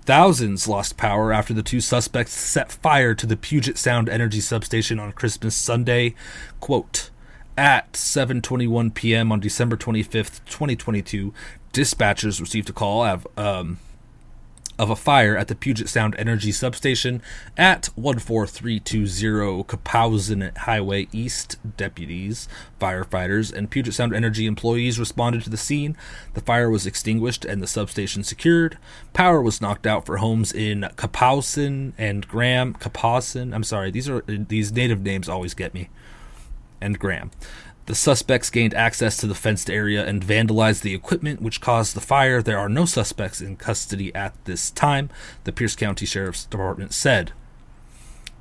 [0.03, 4.99] thousands lost power after the two suspects set fire to the Puget Sound Energy substation
[4.99, 6.15] on Christmas Sunday.
[6.59, 7.09] Quote,
[7.57, 9.31] at 7:21 p.m.
[9.31, 11.33] on December 25th, 2022,
[11.73, 13.79] dispatchers received a call of um,
[14.79, 17.21] of a fire at the Puget Sound Energy Substation
[17.57, 21.57] at 14320 Kapowsin Highway East.
[21.77, 22.47] Deputies,
[22.79, 25.97] firefighters, and Puget Sound Energy employees responded to the scene.
[26.33, 28.77] The fire was extinguished and the substation secured.
[29.13, 32.73] Power was knocked out for homes in Kapowsin and Graham.
[32.75, 33.53] Kapowsin.
[33.53, 35.89] I'm sorry, these are these native names always get me.
[36.79, 37.31] And Graham.
[37.87, 42.01] The suspects gained access to the fenced area and vandalized the equipment, which caused the
[42.01, 42.41] fire.
[42.41, 45.09] There are no suspects in custody at this time,
[45.45, 47.31] the Pierce County Sheriff's Department said.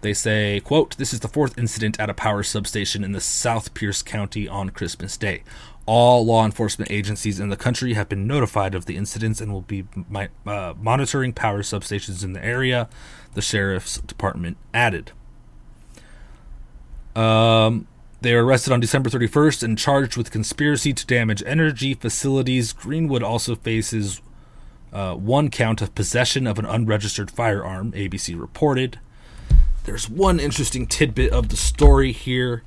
[0.00, 3.72] They say, quote, This is the fourth incident at a power substation in the South
[3.72, 5.44] Pierce County on Christmas Day.
[5.86, 9.60] All law enforcement agencies in the country have been notified of the incidents and will
[9.60, 9.84] be
[10.44, 12.88] uh, monitoring power substations in the area,
[13.34, 15.12] the Sheriff's Department added.
[17.14, 17.86] Um,
[18.20, 22.72] they were arrested on December 31st and charged with conspiracy to damage energy facilities.
[22.72, 24.22] Greenwood also faces
[24.92, 28.98] uh, one count of possession of an unregistered firearm, ABC reported.
[29.84, 32.62] There's one interesting tidbit of the story here.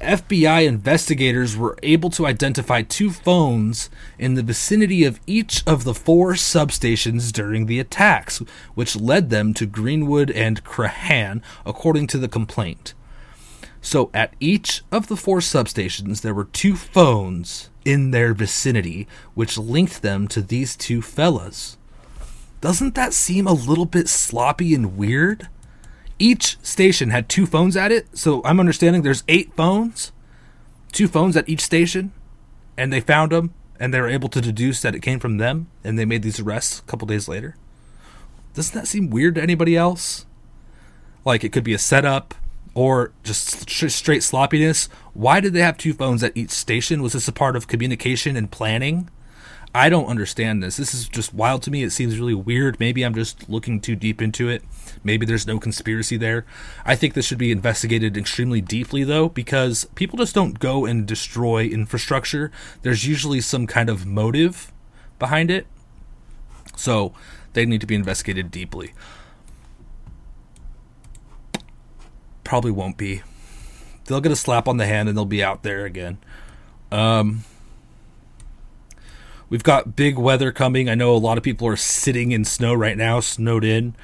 [0.00, 5.94] FBI investigators were able to identify two phones in the vicinity of each of the
[5.94, 8.42] four substations during the attacks,
[8.74, 12.94] which led them to Greenwood and Crahan, according to the complaint.
[13.86, 19.56] So at each of the four substations, there were two phones in their vicinity, which
[19.56, 21.78] linked them to these two fellas.
[22.60, 25.48] Doesn't that seem a little bit sloppy and weird?
[26.18, 30.10] Each station had two phones at it, so I'm understanding there's eight phones,
[30.90, 32.12] two phones at each station,
[32.76, 35.68] and they found them, and they were able to deduce that it came from them,
[35.84, 37.54] and they made these arrests a couple days later.
[38.52, 40.26] Doesn't that seem weird to anybody else?
[41.24, 42.34] Like it could be a setup,
[42.76, 44.90] or just straight sloppiness.
[45.14, 47.02] Why did they have two phones at each station?
[47.02, 49.08] Was this a part of communication and planning?
[49.74, 50.76] I don't understand this.
[50.76, 51.82] This is just wild to me.
[51.82, 52.78] It seems really weird.
[52.78, 54.62] Maybe I'm just looking too deep into it.
[55.02, 56.44] Maybe there's no conspiracy there.
[56.84, 61.06] I think this should be investigated extremely deeply, though, because people just don't go and
[61.06, 62.52] destroy infrastructure.
[62.82, 64.70] There's usually some kind of motive
[65.18, 65.66] behind it.
[66.76, 67.14] So
[67.54, 68.92] they need to be investigated deeply.
[72.46, 73.22] Probably won't be.
[74.04, 76.18] They'll get a slap on the hand and they'll be out there again.
[76.92, 77.44] Um,
[79.50, 80.88] we've got big weather coming.
[80.88, 83.96] I know a lot of people are sitting in snow right now, snowed in.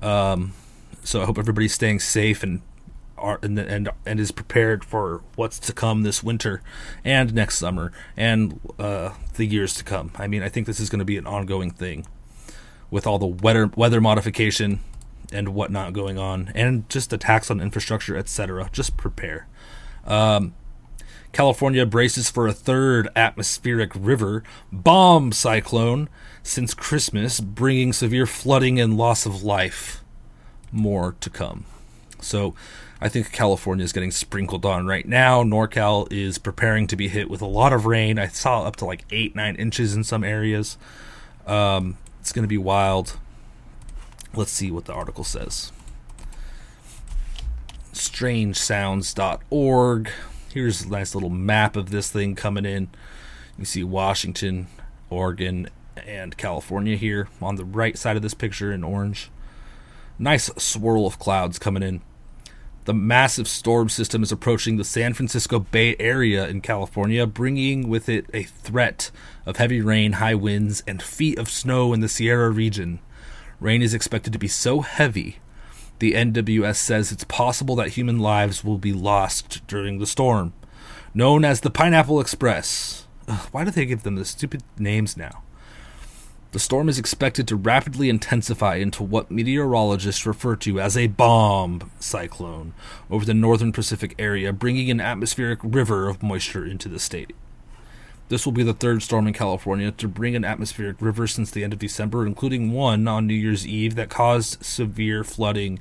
[0.00, 0.54] Um,
[1.04, 2.62] so I hope everybody's staying safe and
[3.18, 6.62] are and, and and is prepared for what's to come this winter
[7.04, 10.10] and next summer and uh, the years to come.
[10.16, 12.06] I mean, I think this is going to be an ongoing thing
[12.90, 14.80] with all the weather weather modification
[15.32, 18.68] and whatnot going on, and just attacks on infrastructure, etc.
[18.72, 19.46] Just prepare.
[20.04, 20.54] Um,
[21.32, 26.08] California braces for a third atmospheric river bomb cyclone
[26.42, 30.02] since Christmas, bringing severe flooding and loss of life.
[30.72, 31.66] More to come.
[32.20, 32.54] So,
[33.00, 35.42] I think California is getting sprinkled on right now.
[35.42, 38.18] NorCal is preparing to be hit with a lot of rain.
[38.18, 40.76] I saw up to like eight, nine inches in some areas.
[41.46, 43.16] Um, it's going to be wild.
[44.34, 45.72] Let's see what the article says.
[47.92, 50.10] Strangesounds.org.
[50.52, 52.88] Here's a nice little map of this thing coming in.
[53.58, 54.68] You see Washington,
[55.10, 55.68] Oregon,
[56.06, 59.30] and California here on the right side of this picture in orange.
[60.18, 62.00] Nice swirl of clouds coming in.
[62.84, 68.08] The massive storm system is approaching the San Francisco Bay Area in California, bringing with
[68.08, 69.10] it a threat
[69.44, 73.00] of heavy rain, high winds, and feet of snow in the Sierra region.
[73.60, 75.38] Rain is expected to be so heavy,
[75.98, 80.54] the NWS says it's possible that human lives will be lost during the storm.
[81.12, 83.06] Known as the Pineapple Express.
[83.28, 85.42] Ugh, why do they give them the stupid names now?
[86.52, 91.90] The storm is expected to rapidly intensify into what meteorologists refer to as a bomb
[92.00, 92.72] cyclone
[93.10, 97.34] over the northern Pacific area, bringing an atmospheric river of moisture into the state.
[98.30, 101.64] This will be the third storm in California to bring an atmospheric river since the
[101.64, 105.80] end of December, including one on New Year's Eve that caused severe flooding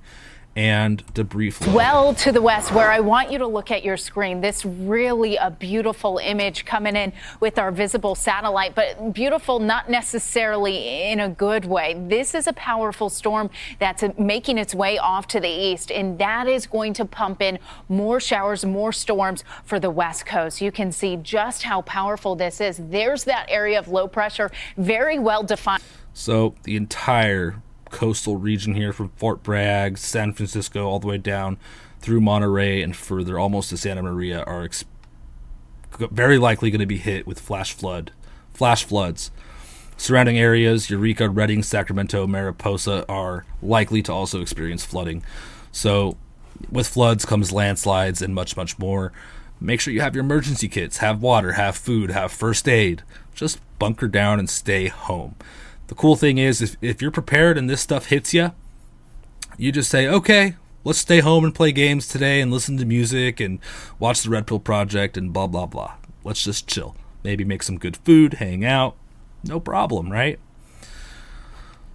[0.59, 1.73] and debris flow.
[1.73, 5.37] Well to the west, where I want you to look at your screen, this really
[5.37, 11.29] a beautiful image coming in with our visible satellite, but beautiful not necessarily in a
[11.29, 11.95] good way.
[11.97, 13.49] This is a powerful storm
[13.79, 17.57] that's making its way off to the east, and that is going to pump in
[17.87, 20.59] more showers, more storms for the west coast.
[20.59, 22.81] You can see just how powerful this is.
[22.83, 25.83] There's that area of low pressure, very well defined.
[26.11, 31.57] So the entire coastal region here from Fort Bragg, San Francisco, all the way down
[31.99, 34.85] through Monterey and further, almost to Santa Maria, are ex-
[35.97, 38.11] very likely going to be hit with flash flood,
[38.53, 39.31] flash floods.
[39.97, 45.23] Surrounding areas, Eureka, Redding, Sacramento, Mariposa, are likely to also experience flooding.
[45.73, 46.17] So,
[46.71, 49.11] with floods comes landslides and much, much more.
[49.59, 53.03] Make sure you have your emergency kits, have water, have food, have first aid.
[53.33, 55.35] Just bunker down and stay home.
[55.89, 58.51] The cool thing is, if, if you're prepared and this stuff hits you,
[59.57, 63.39] you just say, okay, let's stay home and play games today and listen to music
[63.39, 63.57] and
[63.97, 65.95] watch the Red Pill Project and blah, blah, blah.
[66.23, 66.95] Let's just chill.
[67.23, 68.97] Maybe make some good food, hang out.
[69.43, 70.39] No problem, right?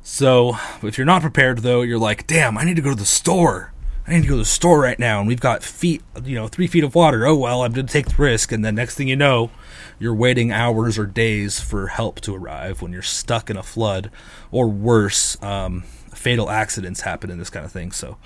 [0.03, 3.07] So, if you're not prepared though, you're like, damn, I need to go to the
[3.07, 3.73] store.
[4.07, 6.47] I need to go to the store right now, and we've got feet, you know,
[6.47, 7.27] three feet of water.
[7.27, 9.51] Oh well, I'm going to take the risk, and then next thing you know,
[9.99, 14.11] you're waiting hours or days for help to arrive when you're stuck in a flood,
[14.51, 15.83] or worse, um,
[16.13, 17.93] fatal accidents happen in this kind of thing.
[17.93, 18.19] So,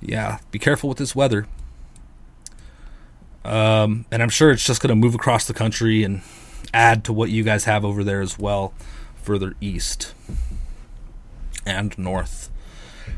[0.00, 1.46] yeah, be careful with this weather.
[3.44, 6.22] Um, and I'm sure it's just going to move across the country and
[6.72, 8.72] add to what you guys have over there as well,
[9.16, 10.14] further east
[11.66, 12.50] and north.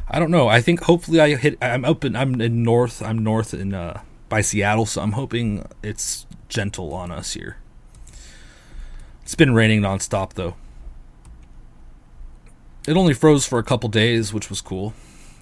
[0.08, 0.48] I don't know.
[0.48, 1.56] I think hopefully I hit.
[1.62, 2.16] I'm up in.
[2.16, 3.02] I'm in north.
[3.02, 7.56] I'm north in uh, by Seattle, so I'm hoping it's gentle on us here.
[9.22, 10.56] It's been raining nonstop though.
[12.86, 14.92] It only froze for a couple days, which was cool.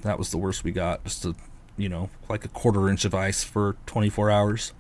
[0.03, 1.03] That was the worst we got.
[1.05, 1.35] Just a,
[1.77, 4.73] you know, like a quarter inch of ice for 24 hours.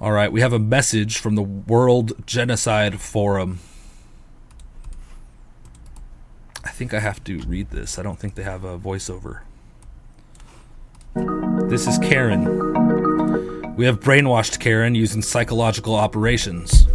[0.00, 3.60] All right, we have a message from the World Genocide Forum.
[6.64, 7.98] I think I have to read this.
[7.98, 9.40] I don't think they have a voiceover.
[11.68, 13.76] This is Karen.
[13.76, 16.86] We have brainwashed Karen using psychological operations.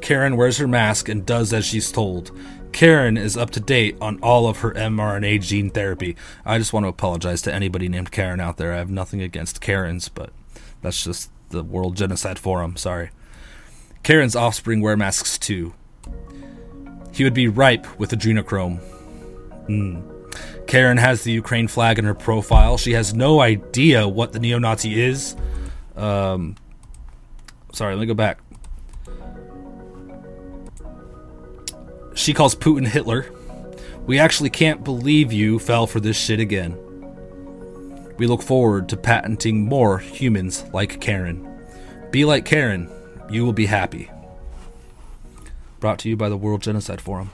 [0.00, 2.30] Karen wears her mask and does as she's told.
[2.72, 6.16] Karen is up to date on all of her mRNA gene therapy.
[6.44, 8.74] I just want to apologize to anybody named Karen out there.
[8.74, 10.30] I have nothing against Karens, but
[10.82, 12.76] that's just the World Genocide Forum.
[12.76, 13.10] Sorry.
[14.02, 15.72] Karen's offspring wear masks too.
[17.12, 18.80] He would be ripe with adrenochrome.
[19.68, 20.66] Mm.
[20.66, 22.76] Karen has the Ukraine flag in her profile.
[22.76, 25.36] She has no idea what the neo Nazi is.
[25.96, 26.56] Um,
[27.72, 28.38] sorry, let me go back.
[32.14, 33.26] She calls Putin Hitler.
[34.06, 36.78] We actually can't believe you fell for this shit again.
[38.16, 41.48] We look forward to patenting more humans like Karen.
[42.10, 42.88] Be like Karen,
[43.28, 44.10] you will be happy.
[45.80, 47.30] Brought to you by the World Genocide Forum.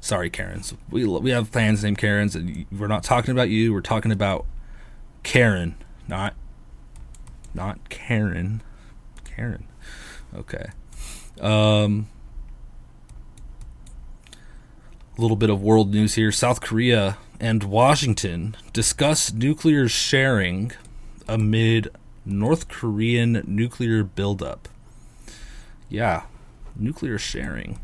[0.00, 0.74] Sorry, Karens.
[0.90, 3.72] We we have fans named Karens, and we're not talking about you.
[3.72, 4.46] We're talking about
[5.22, 5.76] Karen,
[6.08, 6.34] not
[7.54, 8.62] not Karen.
[9.24, 9.66] Karen.
[10.34, 10.66] Okay.
[11.40, 12.08] Um,
[15.16, 16.32] a little bit of world news here.
[16.32, 20.72] South Korea and Washington discuss nuclear sharing
[21.28, 21.88] amid
[22.24, 24.68] North Korean nuclear buildup.
[25.88, 26.22] Yeah,
[26.76, 27.78] nuclear sharing.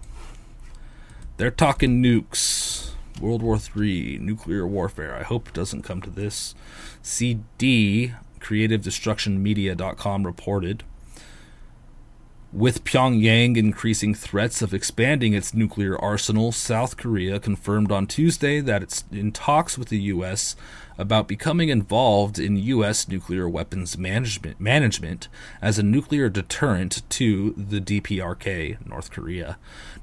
[1.39, 2.91] They're talking nukes.
[3.21, 5.15] World War III, nuclear warfare.
[5.15, 6.57] I hope it doesn't come to this.
[7.01, 10.83] CD, CreativeDestructionMedia.com reported
[12.53, 18.83] With Pyongyang increasing threats of expanding its nuclear arsenal, South Korea confirmed on Tuesday that
[18.83, 20.57] it's in talks with the U.S.
[20.97, 23.07] about becoming involved in U.S.
[23.07, 25.29] nuclear weapons management, management
[25.63, 29.57] as a nuclear deterrent to the DPRK, North Korea.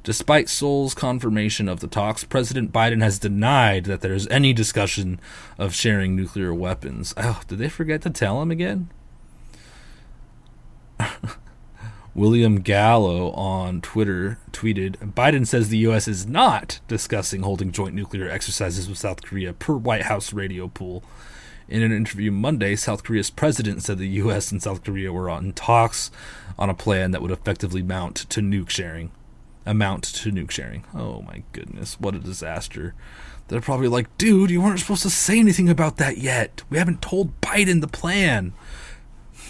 [0.06, 5.20] Despite Seoul's confirmation of the talks, President Biden has denied that there's any discussion
[5.58, 7.16] of sharing nuclear weapons.
[7.18, 8.92] Oh, did they forget to tell him again?
[12.14, 16.08] William Gallo on Twitter tweeted Biden says the U.S.
[16.08, 21.04] is not discussing holding joint nuclear exercises with South Korea, per White House radio pool.
[21.68, 24.52] In an interview Monday, South Korea's president said the U.S.
[24.52, 26.12] and South Korea were on talks
[26.60, 29.10] on a plan that would effectively mount to nuke sharing.
[29.66, 30.84] Amount to nuke sharing.
[30.94, 32.94] Oh my goodness, what a disaster.
[33.48, 36.64] They're probably like, dude, you weren't supposed to say anything about that yet.
[36.70, 38.54] We haven't told Biden the plan.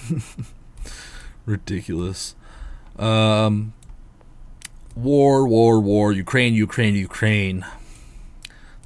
[1.45, 2.35] Ridiculous.
[2.97, 3.73] Um,
[4.95, 7.65] war, war, war, Ukraine, Ukraine, Ukraine.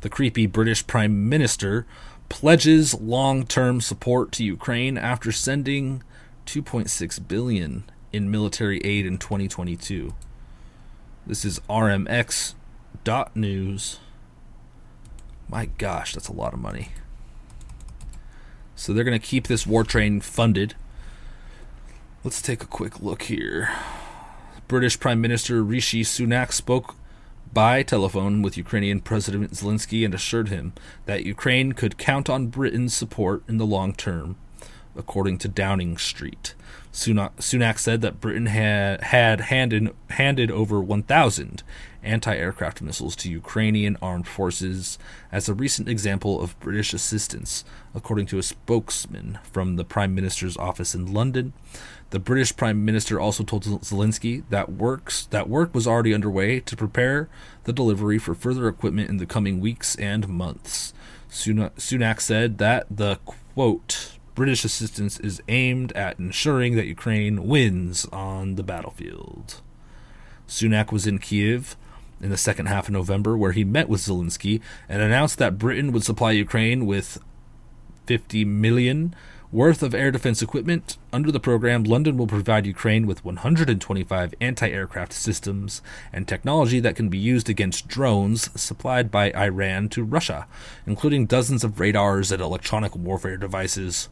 [0.02, 1.86] The creepy British Prime Minister
[2.30, 6.04] pledges long-term support to Ukraine after sending
[6.46, 10.14] 2.6 billion in military aid in 2022.
[11.30, 12.56] This is RMX
[13.04, 14.00] dot news.
[15.48, 16.90] My gosh, that's a lot of money.
[18.76, 20.74] So they're going to keep this war train funded.
[22.24, 23.70] Let's take a quick look here.
[24.68, 26.96] British Prime Minister Rishi Sunak spoke
[27.54, 30.74] by telephone with Ukrainian President Zelensky and assured him
[31.06, 34.36] that Ukraine could count on Britain's support in the long term,
[34.96, 36.56] according to Downing Street.
[36.92, 41.64] Sunak, said that Britain had, had handed, handed over 1,000
[42.04, 44.98] anti aircraft missiles to Ukrainian armed forces
[45.32, 47.64] as a recent example of British assistance,
[47.94, 51.54] according to a spokesman from the Prime Minister's office in London.
[52.10, 56.76] The British Prime Minister also told Zelensky that works that work was already underway to
[56.76, 57.30] prepare
[57.66, 60.94] the delivery for further equipment in the coming weeks and months.
[61.30, 63.20] Sunak said that the
[63.54, 69.60] quote British assistance is aimed at ensuring that Ukraine wins on the battlefield.
[70.48, 71.76] Sunak was in Kiev
[72.22, 75.92] in the second half of November, where he met with Zelensky and announced that Britain
[75.92, 77.18] would supply Ukraine with
[78.06, 79.14] 50 million
[79.52, 80.96] worth of air defense equipment.
[81.12, 85.82] Under the program, London will provide Ukraine with 125 anti aircraft systems
[86.14, 90.48] and technology that can be used against drones supplied by Iran to Russia,
[90.88, 94.08] including dozens of radars and electronic warfare devices.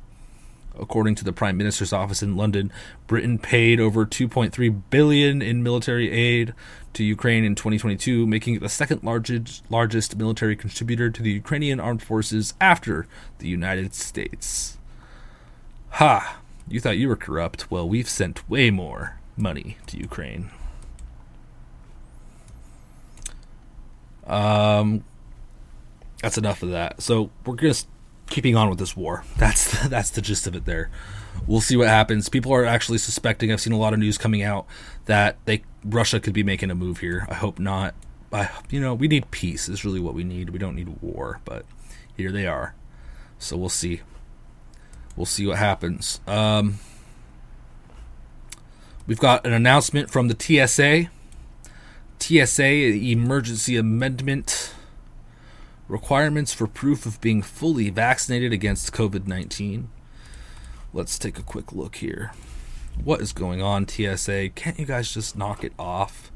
[0.79, 2.71] According to the Prime Minister's office in London,
[3.07, 6.53] Britain paid over 2.3 billion in military aid
[6.93, 11.79] to Ukraine in 2022, making it the second largest largest military contributor to the Ukrainian
[11.79, 13.07] armed forces after
[13.39, 14.77] the United States.
[15.91, 16.39] Ha!
[16.67, 17.71] You thought you were corrupt.
[17.71, 20.49] Well, we've sent way more money to Ukraine.
[24.25, 25.05] Um,
[26.21, 27.01] that's enough of that.
[27.01, 27.87] So we're just
[28.29, 29.23] keeping on with this war.
[29.37, 30.65] That's the, that's the gist of it.
[30.65, 30.89] There,
[31.45, 32.29] we'll see what happens.
[32.29, 33.51] People are actually suspecting.
[33.51, 34.65] I've seen a lot of news coming out
[35.05, 37.25] that they Russia could be making a move here.
[37.29, 37.95] I hope not.
[38.31, 39.69] I you know we need peace.
[39.69, 40.49] Is really what we need.
[40.49, 41.39] We don't need war.
[41.45, 41.65] But
[42.15, 42.75] here they are.
[43.39, 44.01] So we'll see
[45.15, 46.19] we'll see what happens.
[46.27, 46.79] Um,
[49.05, 51.09] we've got an announcement from the TSA.
[52.19, 54.73] TSA emergency amendment
[55.87, 59.89] requirements for proof of being fully vaccinated against COVID 19.
[60.93, 62.31] Let's take a quick look here.
[63.03, 64.49] What is going on, TSA?
[64.49, 66.31] Can't you guys just knock it off?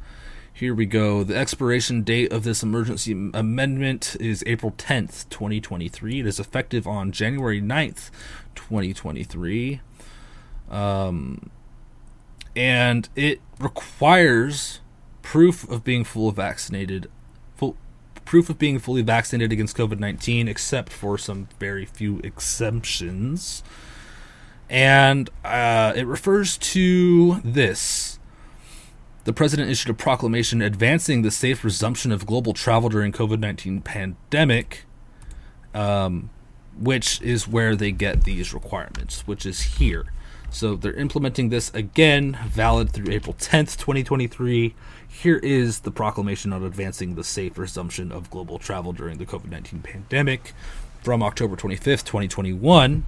[0.53, 1.23] Here we go.
[1.23, 6.19] The expiration date of this emergency amendment is April 10th, 2023.
[6.19, 8.11] It is effective on January 9th,
[8.53, 9.81] 2023.
[10.69, 11.49] Um,
[12.55, 14.81] and it requires
[15.21, 17.09] proof of being fully vaccinated,
[18.31, 23.61] proof of being fully vaccinated against COVID 19, except for some very few exemptions.
[24.69, 28.19] And uh, it refers to this
[29.25, 34.85] the president issued a proclamation advancing the safe resumption of global travel during COVID-19 pandemic,
[35.73, 36.29] um,
[36.79, 40.05] which is where they get these requirements, which is here.
[40.51, 44.75] So they're implementing this again, valid through April 10th, 2023.
[45.07, 49.49] Here is the proclamation on advancing the safe resumption of global travel during the COVID
[49.49, 50.53] 19 pandemic
[51.01, 53.05] from October 25th, 2021.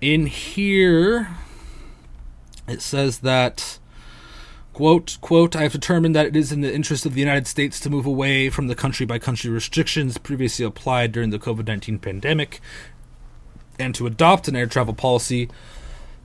[0.00, 1.36] In here,
[2.68, 3.78] it says that
[4.72, 7.78] Quote, quote, I have determined that it is in the interest of the United States
[7.80, 11.98] to move away from the country by country restrictions previously applied during the COVID 19
[11.98, 12.58] pandemic
[13.78, 15.50] and to adopt an air travel policy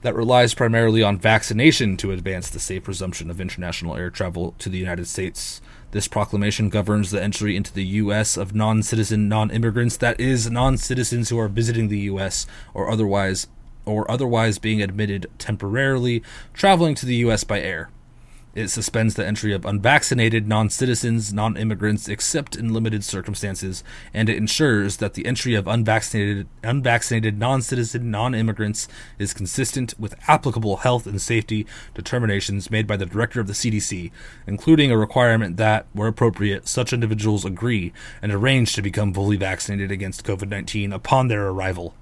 [0.02, 4.68] that relies primarily on vaccination to advance the safe resumption of international air travel to
[4.68, 5.60] the United States.
[5.90, 8.36] This proclamation governs the entry into the U.S.
[8.36, 12.46] of non citizen non immigrants, that is, non citizens who are visiting the U.S.
[12.74, 13.46] or otherwise
[13.86, 16.22] or otherwise being admitted temporarily
[16.52, 17.42] traveling to the U.S.
[17.42, 17.90] by air.
[18.58, 24.28] It suspends the entry of unvaccinated non citizens, non immigrants, except in limited circumstances, and
[24.28, 30.16] it ensures that the entry of unvaccinated, unvaccinated non citizen, non immigrants is consistent with
[30.26, 34.10] applicable health and safety determinations made by the director of the CDC,
[34.44, 39.92] including a requirement that, where appropriate, such individuals agree and arrange to become fully vaccinated
[39.92, 41.94] against COVID 19 upon their arrival.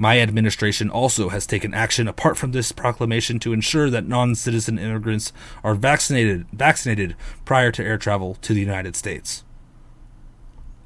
[0.00, 5.32] My administration also has taken action apart from this proclamation to ensure that non-citizen immigrants
[5.64, 9.42] are vaccinated vaccinated prior to air travel to the United States.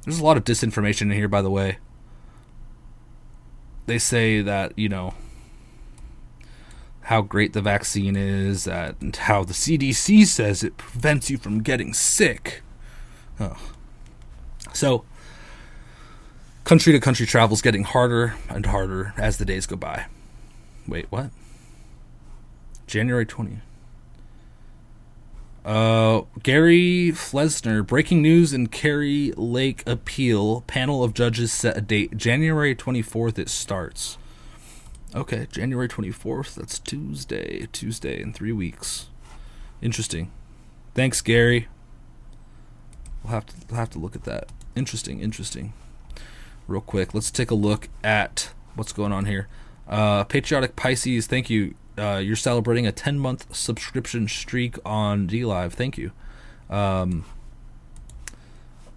[0.03, 1.77] There's a lot of disinformation in here by the way.
[3.85, 5.13] They say that, you know,
[7.01, 11.93] how great the vaccine is and how the CDC says it prevents you from getting
[11.93, 12.63] sick.
[13.39, 13.57] Oh.
[14.73, 15.05] So,
[16.63, 20.05] country to country travel is getting harder and harder as the days go by.
[20.87, 21.29] Wait, what?
[22.87, 23.61] January 20th.
[25.65, 30.61] Uh, Gary Flesner, breaking news in Kari Lake appeal.
[30.61, 32.17] Panel of judges set a date.
[32.17, 34.17] January 24th it starts.
[35.15, 36.55] Okay, January 24th.
[36.55, 37.67] That's Tuesday.
[37.71, 39.07] Tuesday in three weeks.
[39.81, 40.31] Interesting.
[40.95, 41.67] Thanks, Gary.
[43.23, 44.49] We'll have to we'll have to look at that.
[44.75, 45.71] Interesting, interesting
[46.67, 47.13] real quick.
[47.13, 49.47] Let's take a look at what's going on here.
[49.87, 51.75] Uh, Patriotic Pisces, thank you.
[51.97, 55.73] Uh, you're celebrating a 10 month subscription streak on DLive.
[55.73, 56.11] Thank you.
[56.69, 57.25] Um,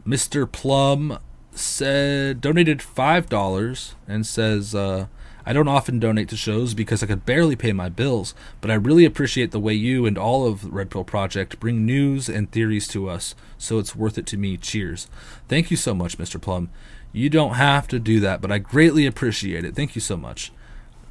[0.07, 0.51] Mr.
[0.51, 1.19] Plum
[1.53, 5.07] said donated five dollars and says uh,
[5.45, 8.75] I don't often donate to shows because I could barely pay my bills, but I
[8.75, 12.89] really appreciate the way you and all of Red Pill Project bring news and theories
[12.89, 14.57] to us, so it's worth it to me.
[14.57, 15.09] Cheers.
[15.49, 16.41] Thank you so much, Mr.
[16.41, 16.69] Plum.
[17.17, 19.75] You don't have to do that, but I greatly appreciate it.
[19.75, 20.53] Thank you so much.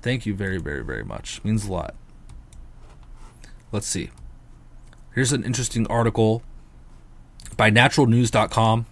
[0.03, 1.39] Thank you very, very, very much.
[1.39, 1.95] It means a lot.
[3.71, 4.11] Let's see.
[5.15, 6.43] Here's an interesting article
[7.57, 8.85] by naturalnews.com.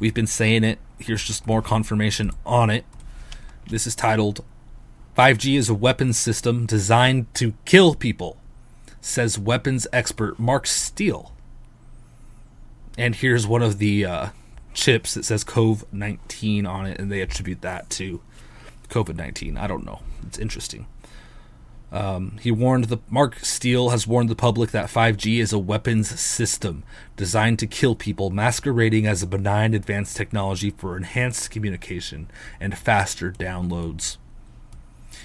[0.00, 0.80] We've been saying it.
[0.98, 2.84] Here's just more confirmation on it.
[3.68, 4.44] This is titled
[5.16, 8.36] 5G is a weapons system designed to kill people,
[9.00, 11.32] says weapons expert Mark Steele.
[12.98, 14.28] And here's one of the uh,
[14.78, 18.20] chips that says COVID 19 on it, and they attribute that to
[18.88, 19.58] COVID 19.
[19.58, 20.00] I don't know.
[20.26, 20.86] It's interesting.
[21.90, 26.20] Um, he warned the Mark Steele has warned the public that 5G is a weapons
[26.20, 26.84] system
[27.16, 33.32] designed to kill people, masquerading as a benign advanced technology for enhanced communication and faster
[33.32, 34.18] downloads.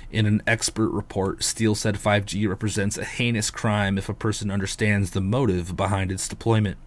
[0.09, 5.11] In an expert report, Steele said 5G represents a heinous crime if a person understands
[5.11, 6.77] the motive behind its deployment.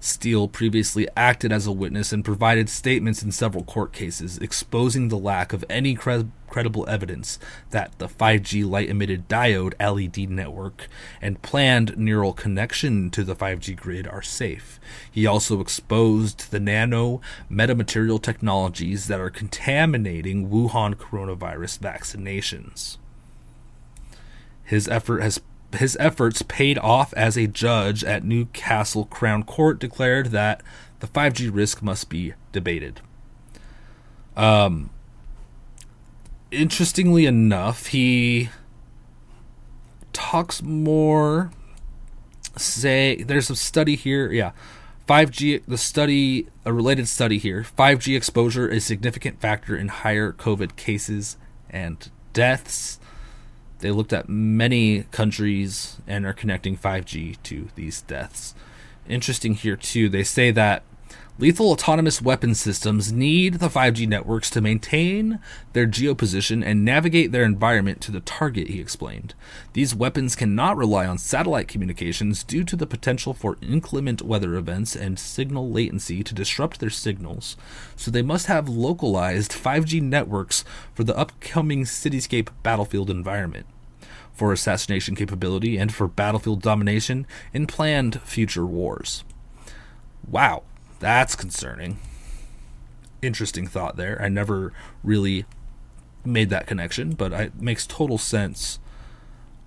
[0.00, 5.18] Steele previously acted as a witness and provided statements in several court cases, exposing the
[5.18, 7.38] lack of any cre- credible evidence
[7.70, 10.88] that the 5G light emitted diode LED network
[11.20, 14.80] and planned neural connection to the 5G grid are safe.
[15.10, 17.20] He also exposed the nano
[17.50, 22.98] metamaterial technologies that are contaminating Wuhan coronavirus vaccinations.
[24.64, 25.40] His effort has
[25.74, 30.62] his efforts paid off as a judge at Newcastle Crown Court declared that
[31.00, 33.00] the 5G risk must be debated.
[34.36, 34.90] Um,
[36.50, 38.48] interestingly enough, he
[40.12, 41.50] talks more.
[42.56, 44.32] Say, there's a study here.
[44.32, 44.52] Yeah.
[45.08, 50.32] 5G, the study, a related study here 5G exposure is a significant factor in higher
[50.32, 51.38] COVID cases
[51.70, 53.00] and deaths.
[53.80, 58.54] They looked at many countries and are connecting 5G to these deaths.
[59.08, 60.82] Interesting here, too, they say that
[61.38, 65.38] lethal autonomous weapon systems need the 5G networks to maintain
[65.72, 69.34] their geoposition and navigate their environment to the target, he explained.
[69.72, 74.96] These weapons cannot rely on satellite communications due to the potential for inclement weather events
[74.96, 77.56] and signal latency to disrupt their signals,
[77.94, 83.66] so they must have localized 5G networks for the upcoming cityscape battlefield environment
[84.32, 89.24] for assassination capability and for battlefield domination in planned future wars.
[90.28, 90.62] Wow,
[91.00, 91.98] that's concerning.
[93.22, 94.20] Interesting thought there.
[94.20, 94.72] I never
[95.02, 95.44] really
[96.24, 98.78] made that connection, but it makes total sense.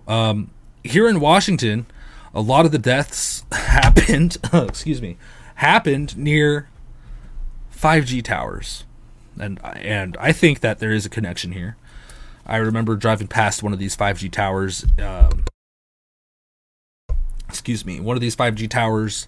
[0.07, 0.51] Um,
[0.83, 1.85] here in Washington,
[2.33, 5.17] a lot of the deaths happened, excuse me,
[5.55, 6.69] happened near
[7.75, 8.85] 5G towers.
[9.39, 11.77] And and I think that there is a connection here.
[12.45, 14.85] I remember driving past one of these 5G towers.
[15.01, 15.45] Um,
[17.47, 19.27] excuse me, one of these 5G towers.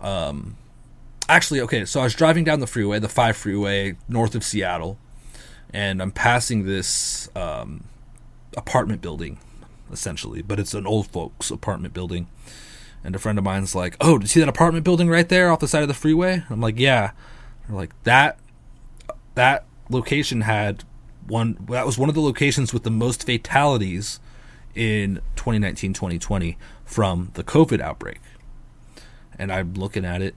[0.00, 0.56] Um,
[1.28, 4.98] actually, okay, so I was driving down the freeway, the 5 freeway, north of Seattle,
[5.72, 7.84] and I'm passing this um,
[8.56, 9.38] apartment building,
[9.90, 12.28] essentially, but it's an old folks apartment building.
[13.04, 15.50] And a friend of mine's like, "Oh, did you see that apartment building right there
[15.50, 17.10] off the side of the freeway?" I'm like, "Yeah."
[17.66, 18.38] They're like that.
[19.34, 20.84] That location had
[21.26, 21.56] one.
[21.68, 24.20] That was one of the locations with the most fatalities
[24.74, 28.20] in 2019-2020 from the COVID outbreak.
[29.38, 30.34] And I'm looking at it,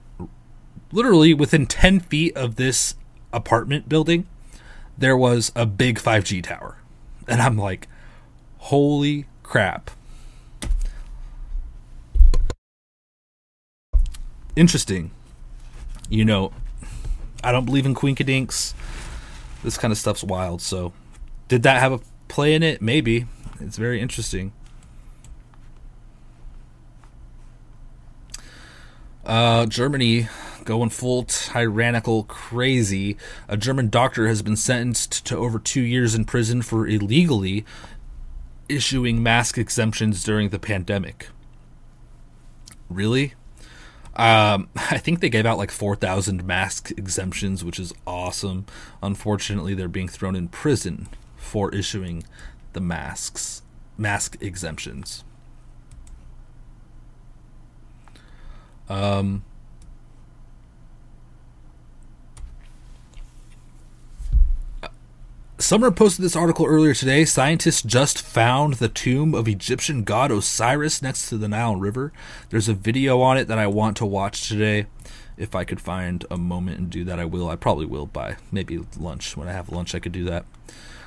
[0.96, 2.94] literally within 10 feet of this
[3.30, 4.26] apartment building,
[4.96, 6.78] there was a big 5G tower,
[7.28, 7.86] and I'm like,
[8.58, 9.90] "Holy crap!"
[14.56, 15.10] interesting.
[16.08, 16.52] You know,
[17.44, 18.72] I don't believe in quinkadinks.
[19.62, 20.62] This kind of stuff's wild.
[20.62, 20.94] So,
[21.48, 22.80] did that have a play in it?
[22.80, 23.26] Maybe.
[23.60, 24.52] It's very interesting.
[29.26, 30.28] Uh, Germany
[30.66, 33.16] going full tyrannical crazy.
[33.48, 37.64] A German doctor has been sentenced to over two years in prison for illegally
[38.68, 41.28] issuing mask exemptions during the pandemic.
[42.90, 43.34] Really?
[44.14, 48.66] Um, I think they gave out like 4,000 mask exemptions, which is awesome.
[49.02, 52.24] Unfortunately, they're being thrown in prison for issuing
[52.72, 53.62] the masks,
[53.96, 55.24] mask exemptions.
[58.88, 59.42] Um,
[65.58, 67.24] Summer posted this article earlier today.
[67.24, 72.12] Scientists just found the tomb of Egyptian god Osiris next to the Nile River.
[72.50, 74.84] There's a video on it that I want to watch today.
[75.38, 77.48] If I could find a moment and do that, I will.
[77.48, 79.34] I probably will by maybe lunch.
[79.34, 80.44] When I have lunch, I could do that.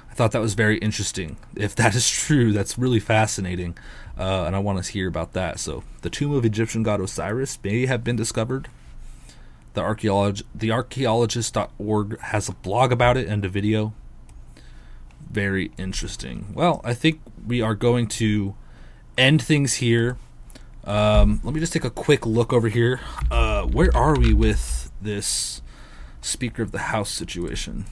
[0.10, 1.38] I thought that was very interesting.
[1.56, 3.78] If that is true, that's really fascinating.
[4.18, 5.60] Uh, and I want to hear about that.
[5.60, 8.68] So, the tomb of Egyptian god Osiris may have been discovered.
[9.76, 13.94] The, archaeolog- the archaeologist.org has a blog about it and a video
[15.30, 16.48] very interesting.
[16.54, 18.56] Well, I think we are going to
[19.18, 20.18] end things here.
[20.84, 23.00] Um, let me just take a quick look over here.
[23.30, 25.62] Uh, where are we with this
[26.22, 27.86] Speaker of the House situation?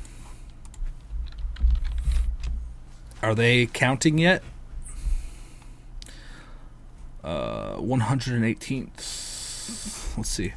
[3.22, 4.44] Are they counting yet?
[7.24, 10.18] Uh, 118th.
[10.18, 10.54] Let's see.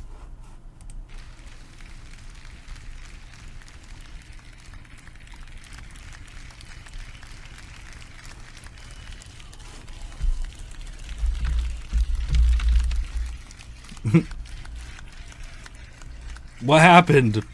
[16.62, 17.44] what happened?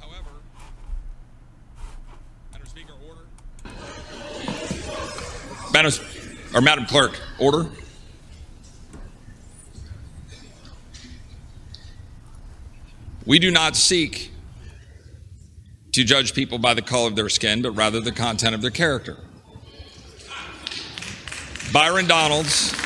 [0.00, 0.30] However,
[2.50, 3.28] Madam, Speaker, order
[5.72, 5.92] Madam
[6.52, 7.68] or Madam Clerk, order.
[13.26, 14.30] We do not seek
[15.92, 18.70] to judge people by the color of their skin, but rather the content of their
[18.70, 19.16] character.
[21.72, 22.83] Byron Donalds.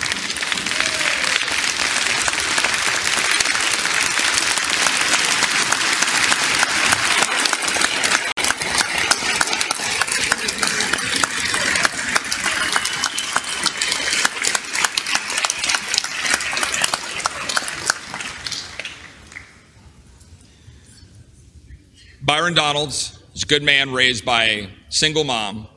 [22.49, 25.69] Byron Donalds is a good man raised by a single mom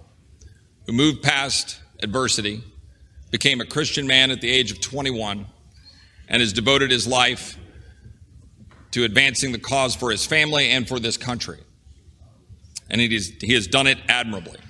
[0.85, 2.63] who moved past adversity,
[3.29, 5.47] became a Christian man at the age of 21,
[6.29, 7.57] and has devoted his life
[8.91, 11.59] to advancing the cause for his family and for this country.
[12.89, 14.61] And he has done it admirably.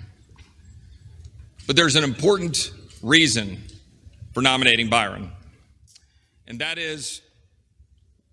[1.68, 2.72] But there's an important
[3.04, 3.62] reason
[4.34, 5.32] for nominating Byron,
[6.48, 7.22] and that is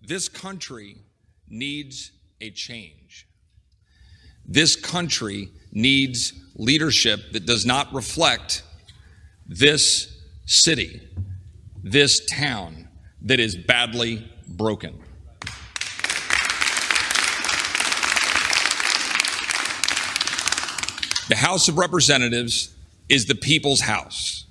[0.01, 0.97] this country
[1.47, 2.09] needs
[2.41, 2.95] a change.
[4.51, 8.63] This country needs leadership that does not reflect
[9.45, 11.07] this city,
[11.83, 12.89] this town
[13.21, 14.99] that is badly broken.
[21.29, 22.73] The House of Representatives
[23.07, 24.45] is the people's house.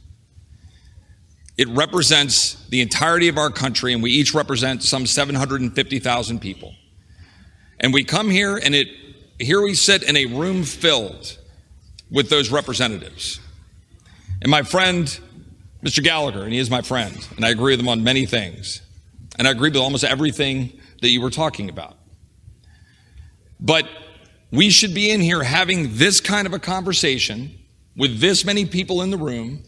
[1.56, 6.76] It represents the entirety of our country, and we each represent some 750,000 people.
[7.80, 8.86] And we come here, and it
[9.38, 11.38] here we sit in a room filled
[12.10, 13.40] with those representatives.
[14.42, 15.06] And my friend,
[15.82, 16.02] Mr.
[16.02, 18.82] Gallagher, and he is my friend, and I agree with him on many things.
[19.38, 20.72] And I agree with almost everything
[21.02, 21.96] that you were talking about.
[23.60, 23.88] But
[24.50, 27.56] we should be in here having this kind of a conversation
[27.96, 29.62] with this many people in the room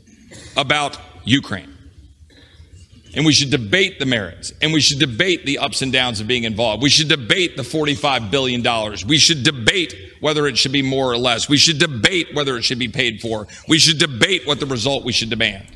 [0.57, 1.70] about Ukraine.
[3.15, 4.53] And we should debate the merits.
[4.63, 6.83] And we should debate the ups and downs of being involved.
[6.83, 8.63] We should debate the $45 billion.
[9.07, 11.49] We should debate whether it should be more or less.
[11.49, 13.49] We should debate whether it should be paid for.
[13.67, 15.67] We should debate what the result we should demand.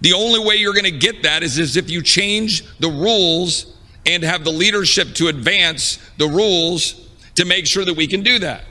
[0.00, 3.76] The only way you're going to get that is, is if you change the rules
[4.06, 8.38] and have the leadership to advance the rules to make sure that we can do
[8.38, 8.64] that.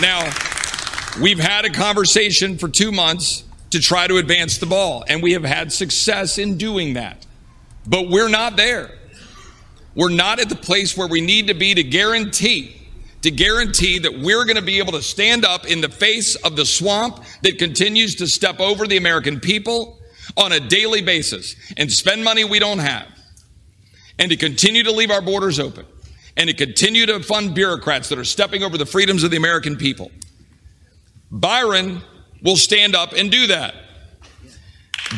[0.00, 0.30] Now,
[1.20, 5.32] we've had a conversation for two months to try to advance the ball, and we
[5.32, 7.26] have had success in doing that.
[7.86, 8.90] But we're not there.
[9.94, 12.78] We're not at the place where we need to be to guarantee
[13.22, 16.56] to guarantee that we're going to be able to stand up in the face of
[16.56, 19.98] the swamp that continues to step over the American people
[20.36, 23.08] on a daily basis and spend money we don't have
[24.18, 25.84] and to continue to leave our borders open
[26.36, 29.76] and to continue to fund bureaucrats that are stepping over the freedoms of the American
[29.76, 30.12] people.
[31.30, 32.02] Byron
[32.42, 33.74] will stand up and do that.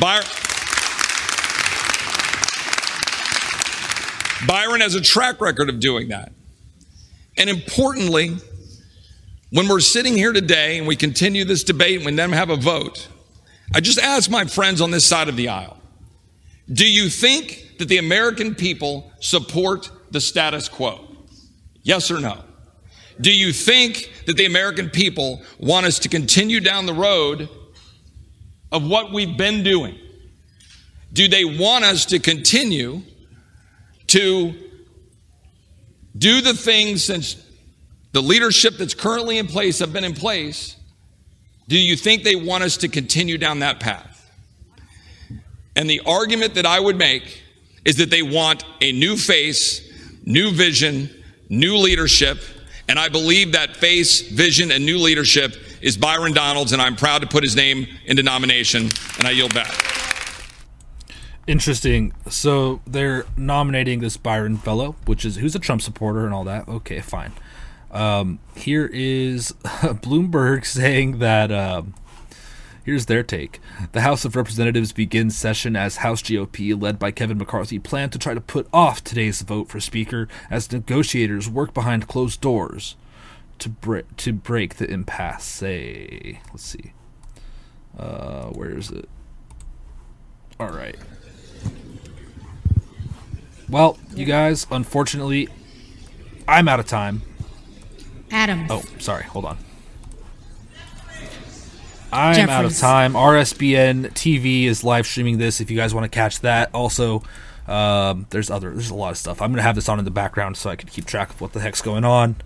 [0.01, 0.25] Byron,
[4.47, 6.33] Byron has a track record of doing that.
[7.37, 8.37] And importantly,
[9.51, 12.57] when we're sitting here today and we continue this debate and we then have a
[12.57, 13.09] vote,
[13.75, 15.77] I just ask my friends on this side of the aisle
[16.73, 21.05] do you think that the American people support the status quo?
[21.83, 22.45] Yes or no?
[23.21, 27.49] Do you think that the American people want us to continue down the road
[28.73, 29.99] of what we've been doing?
[31.13, 33.03] Do they want us to continue
[34.09, 34.55] to
[36.17, 37.45] do the things since
[38.13, 40.77] the leadership that's currently in place have been in place?
[41.69, 44.29] Do you think they want us to continue down that path?
[45.77, 47.43] And the argument that I would make
[47.85, 49.81] is that they want a new face,
[50.25, 51.11] new vision,
[51.49, 52.39] new leadership.
[52.91, 57.21] And I believe that face, vision, and new leadership is Byron Donalds, and I'm proud
[57.21, 59.73] to put his name into nomination, and I yield back.
[61.47, 62.13] Interesting.
[62.29, 66.67] So they're nominating this Byron fellow, which is who's a Trump supporter and all that.
[66.67, 67.31] Okay, fine.
[67.93, 71.53] Um, here is Bloomberg saying that.
[71.53, 71.95] Um,
[72.85, 73.61] here's their take:
[73.93, 78.19] The House of Representatives begins session as House GOP, led by Kevin McCarthy, plan to
[78.19, 82.97] try to put off today's vote for Speaker as negotiators work behind closed doors
[83.59, 85.63] to break to break the impasse.
[85.63, 86.93] Let's see.
[87.99, 89.09] Uh, where is it?
[90.59, 90.97] All right.
[93.69, 95.49] Well, you guys, unfortunately,
[96.49, 97.23] I'm out of time.
[98.31, 98.67] Adam.
[98.69, 99.25] Oh, sorry.
[99.25, 99.59] Hold on.
[102.13, 102.51] I'm Jeffries.
[102.51, 103.13] out of time.
[103.15, 105.61] RSBN TV is live streaming this.
[105.61, 107.23] If you guys want to catch that, also,
[107.69, 108.71] um, there's other.
[108.71, 109.41] There's a lot of stuff.
[109.41, 111.53] I'm gonna have this on in the background so I can keep track of what
[111.53, 112.37] the heck's going on.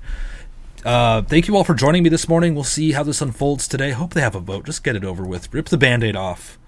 [0.84, 2.54] Uh, thank you all for joining me this morning.
[2.54, 3.92] We'll see how this unfolds today.
[3.92, 4.66] Hope they have a vote.
[4.66, 5.52] Just get it over with.
[5.54, 6.58] Rip the band-aid off.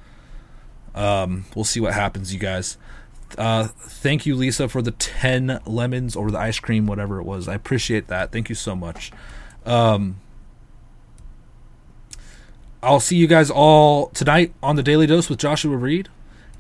[0.95, 2.79] Um, we'll see what happens, you guys.
[3.37, 7.47] Uh, thank you, Lisa, for the 10 lemons or the ice cream, whatever it was.
[7.47, 8.33] I appreciate that.
[8.33, 9.13] Thank you so much.
[9.67, 10.17] Um,
[12.87, 16.09] I'll see you guys all tonight on the Daily Dose with Joshua Reed.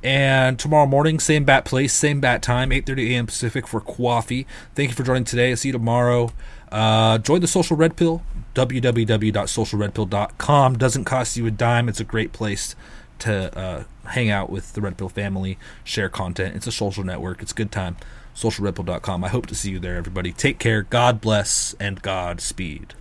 [0.03, 3.27] And tomorrow morning, same bat place, same bat time, 8.30 a.m.
[3.27, 4.45] Pacific for coffee.
[4.75, 5.51] Thank you for joining today.
[5.51, 6.33] I'll see you tomorrow.
[6.73, 8.25] Uh, join the Social Red Pill,
[8.57, 10.79] www.socialredpill.com.
[10.79, 11.89] Doesn't cost you a dime.
[11.89, 12.75] It's a great place
[13.21, 16.57] to uh, hang out with the Red Pill family, share content.
[16.57, 17.41] It's a social network.
[17.41, 17.97] It's a good time.
[18.35, 19.23] Socialredpill.com.
[19.23, 20.33] I hope to see you there, everybody.
[20.33, 20.83] Take care.
[20.83, 22.95] God bless and Godspeed.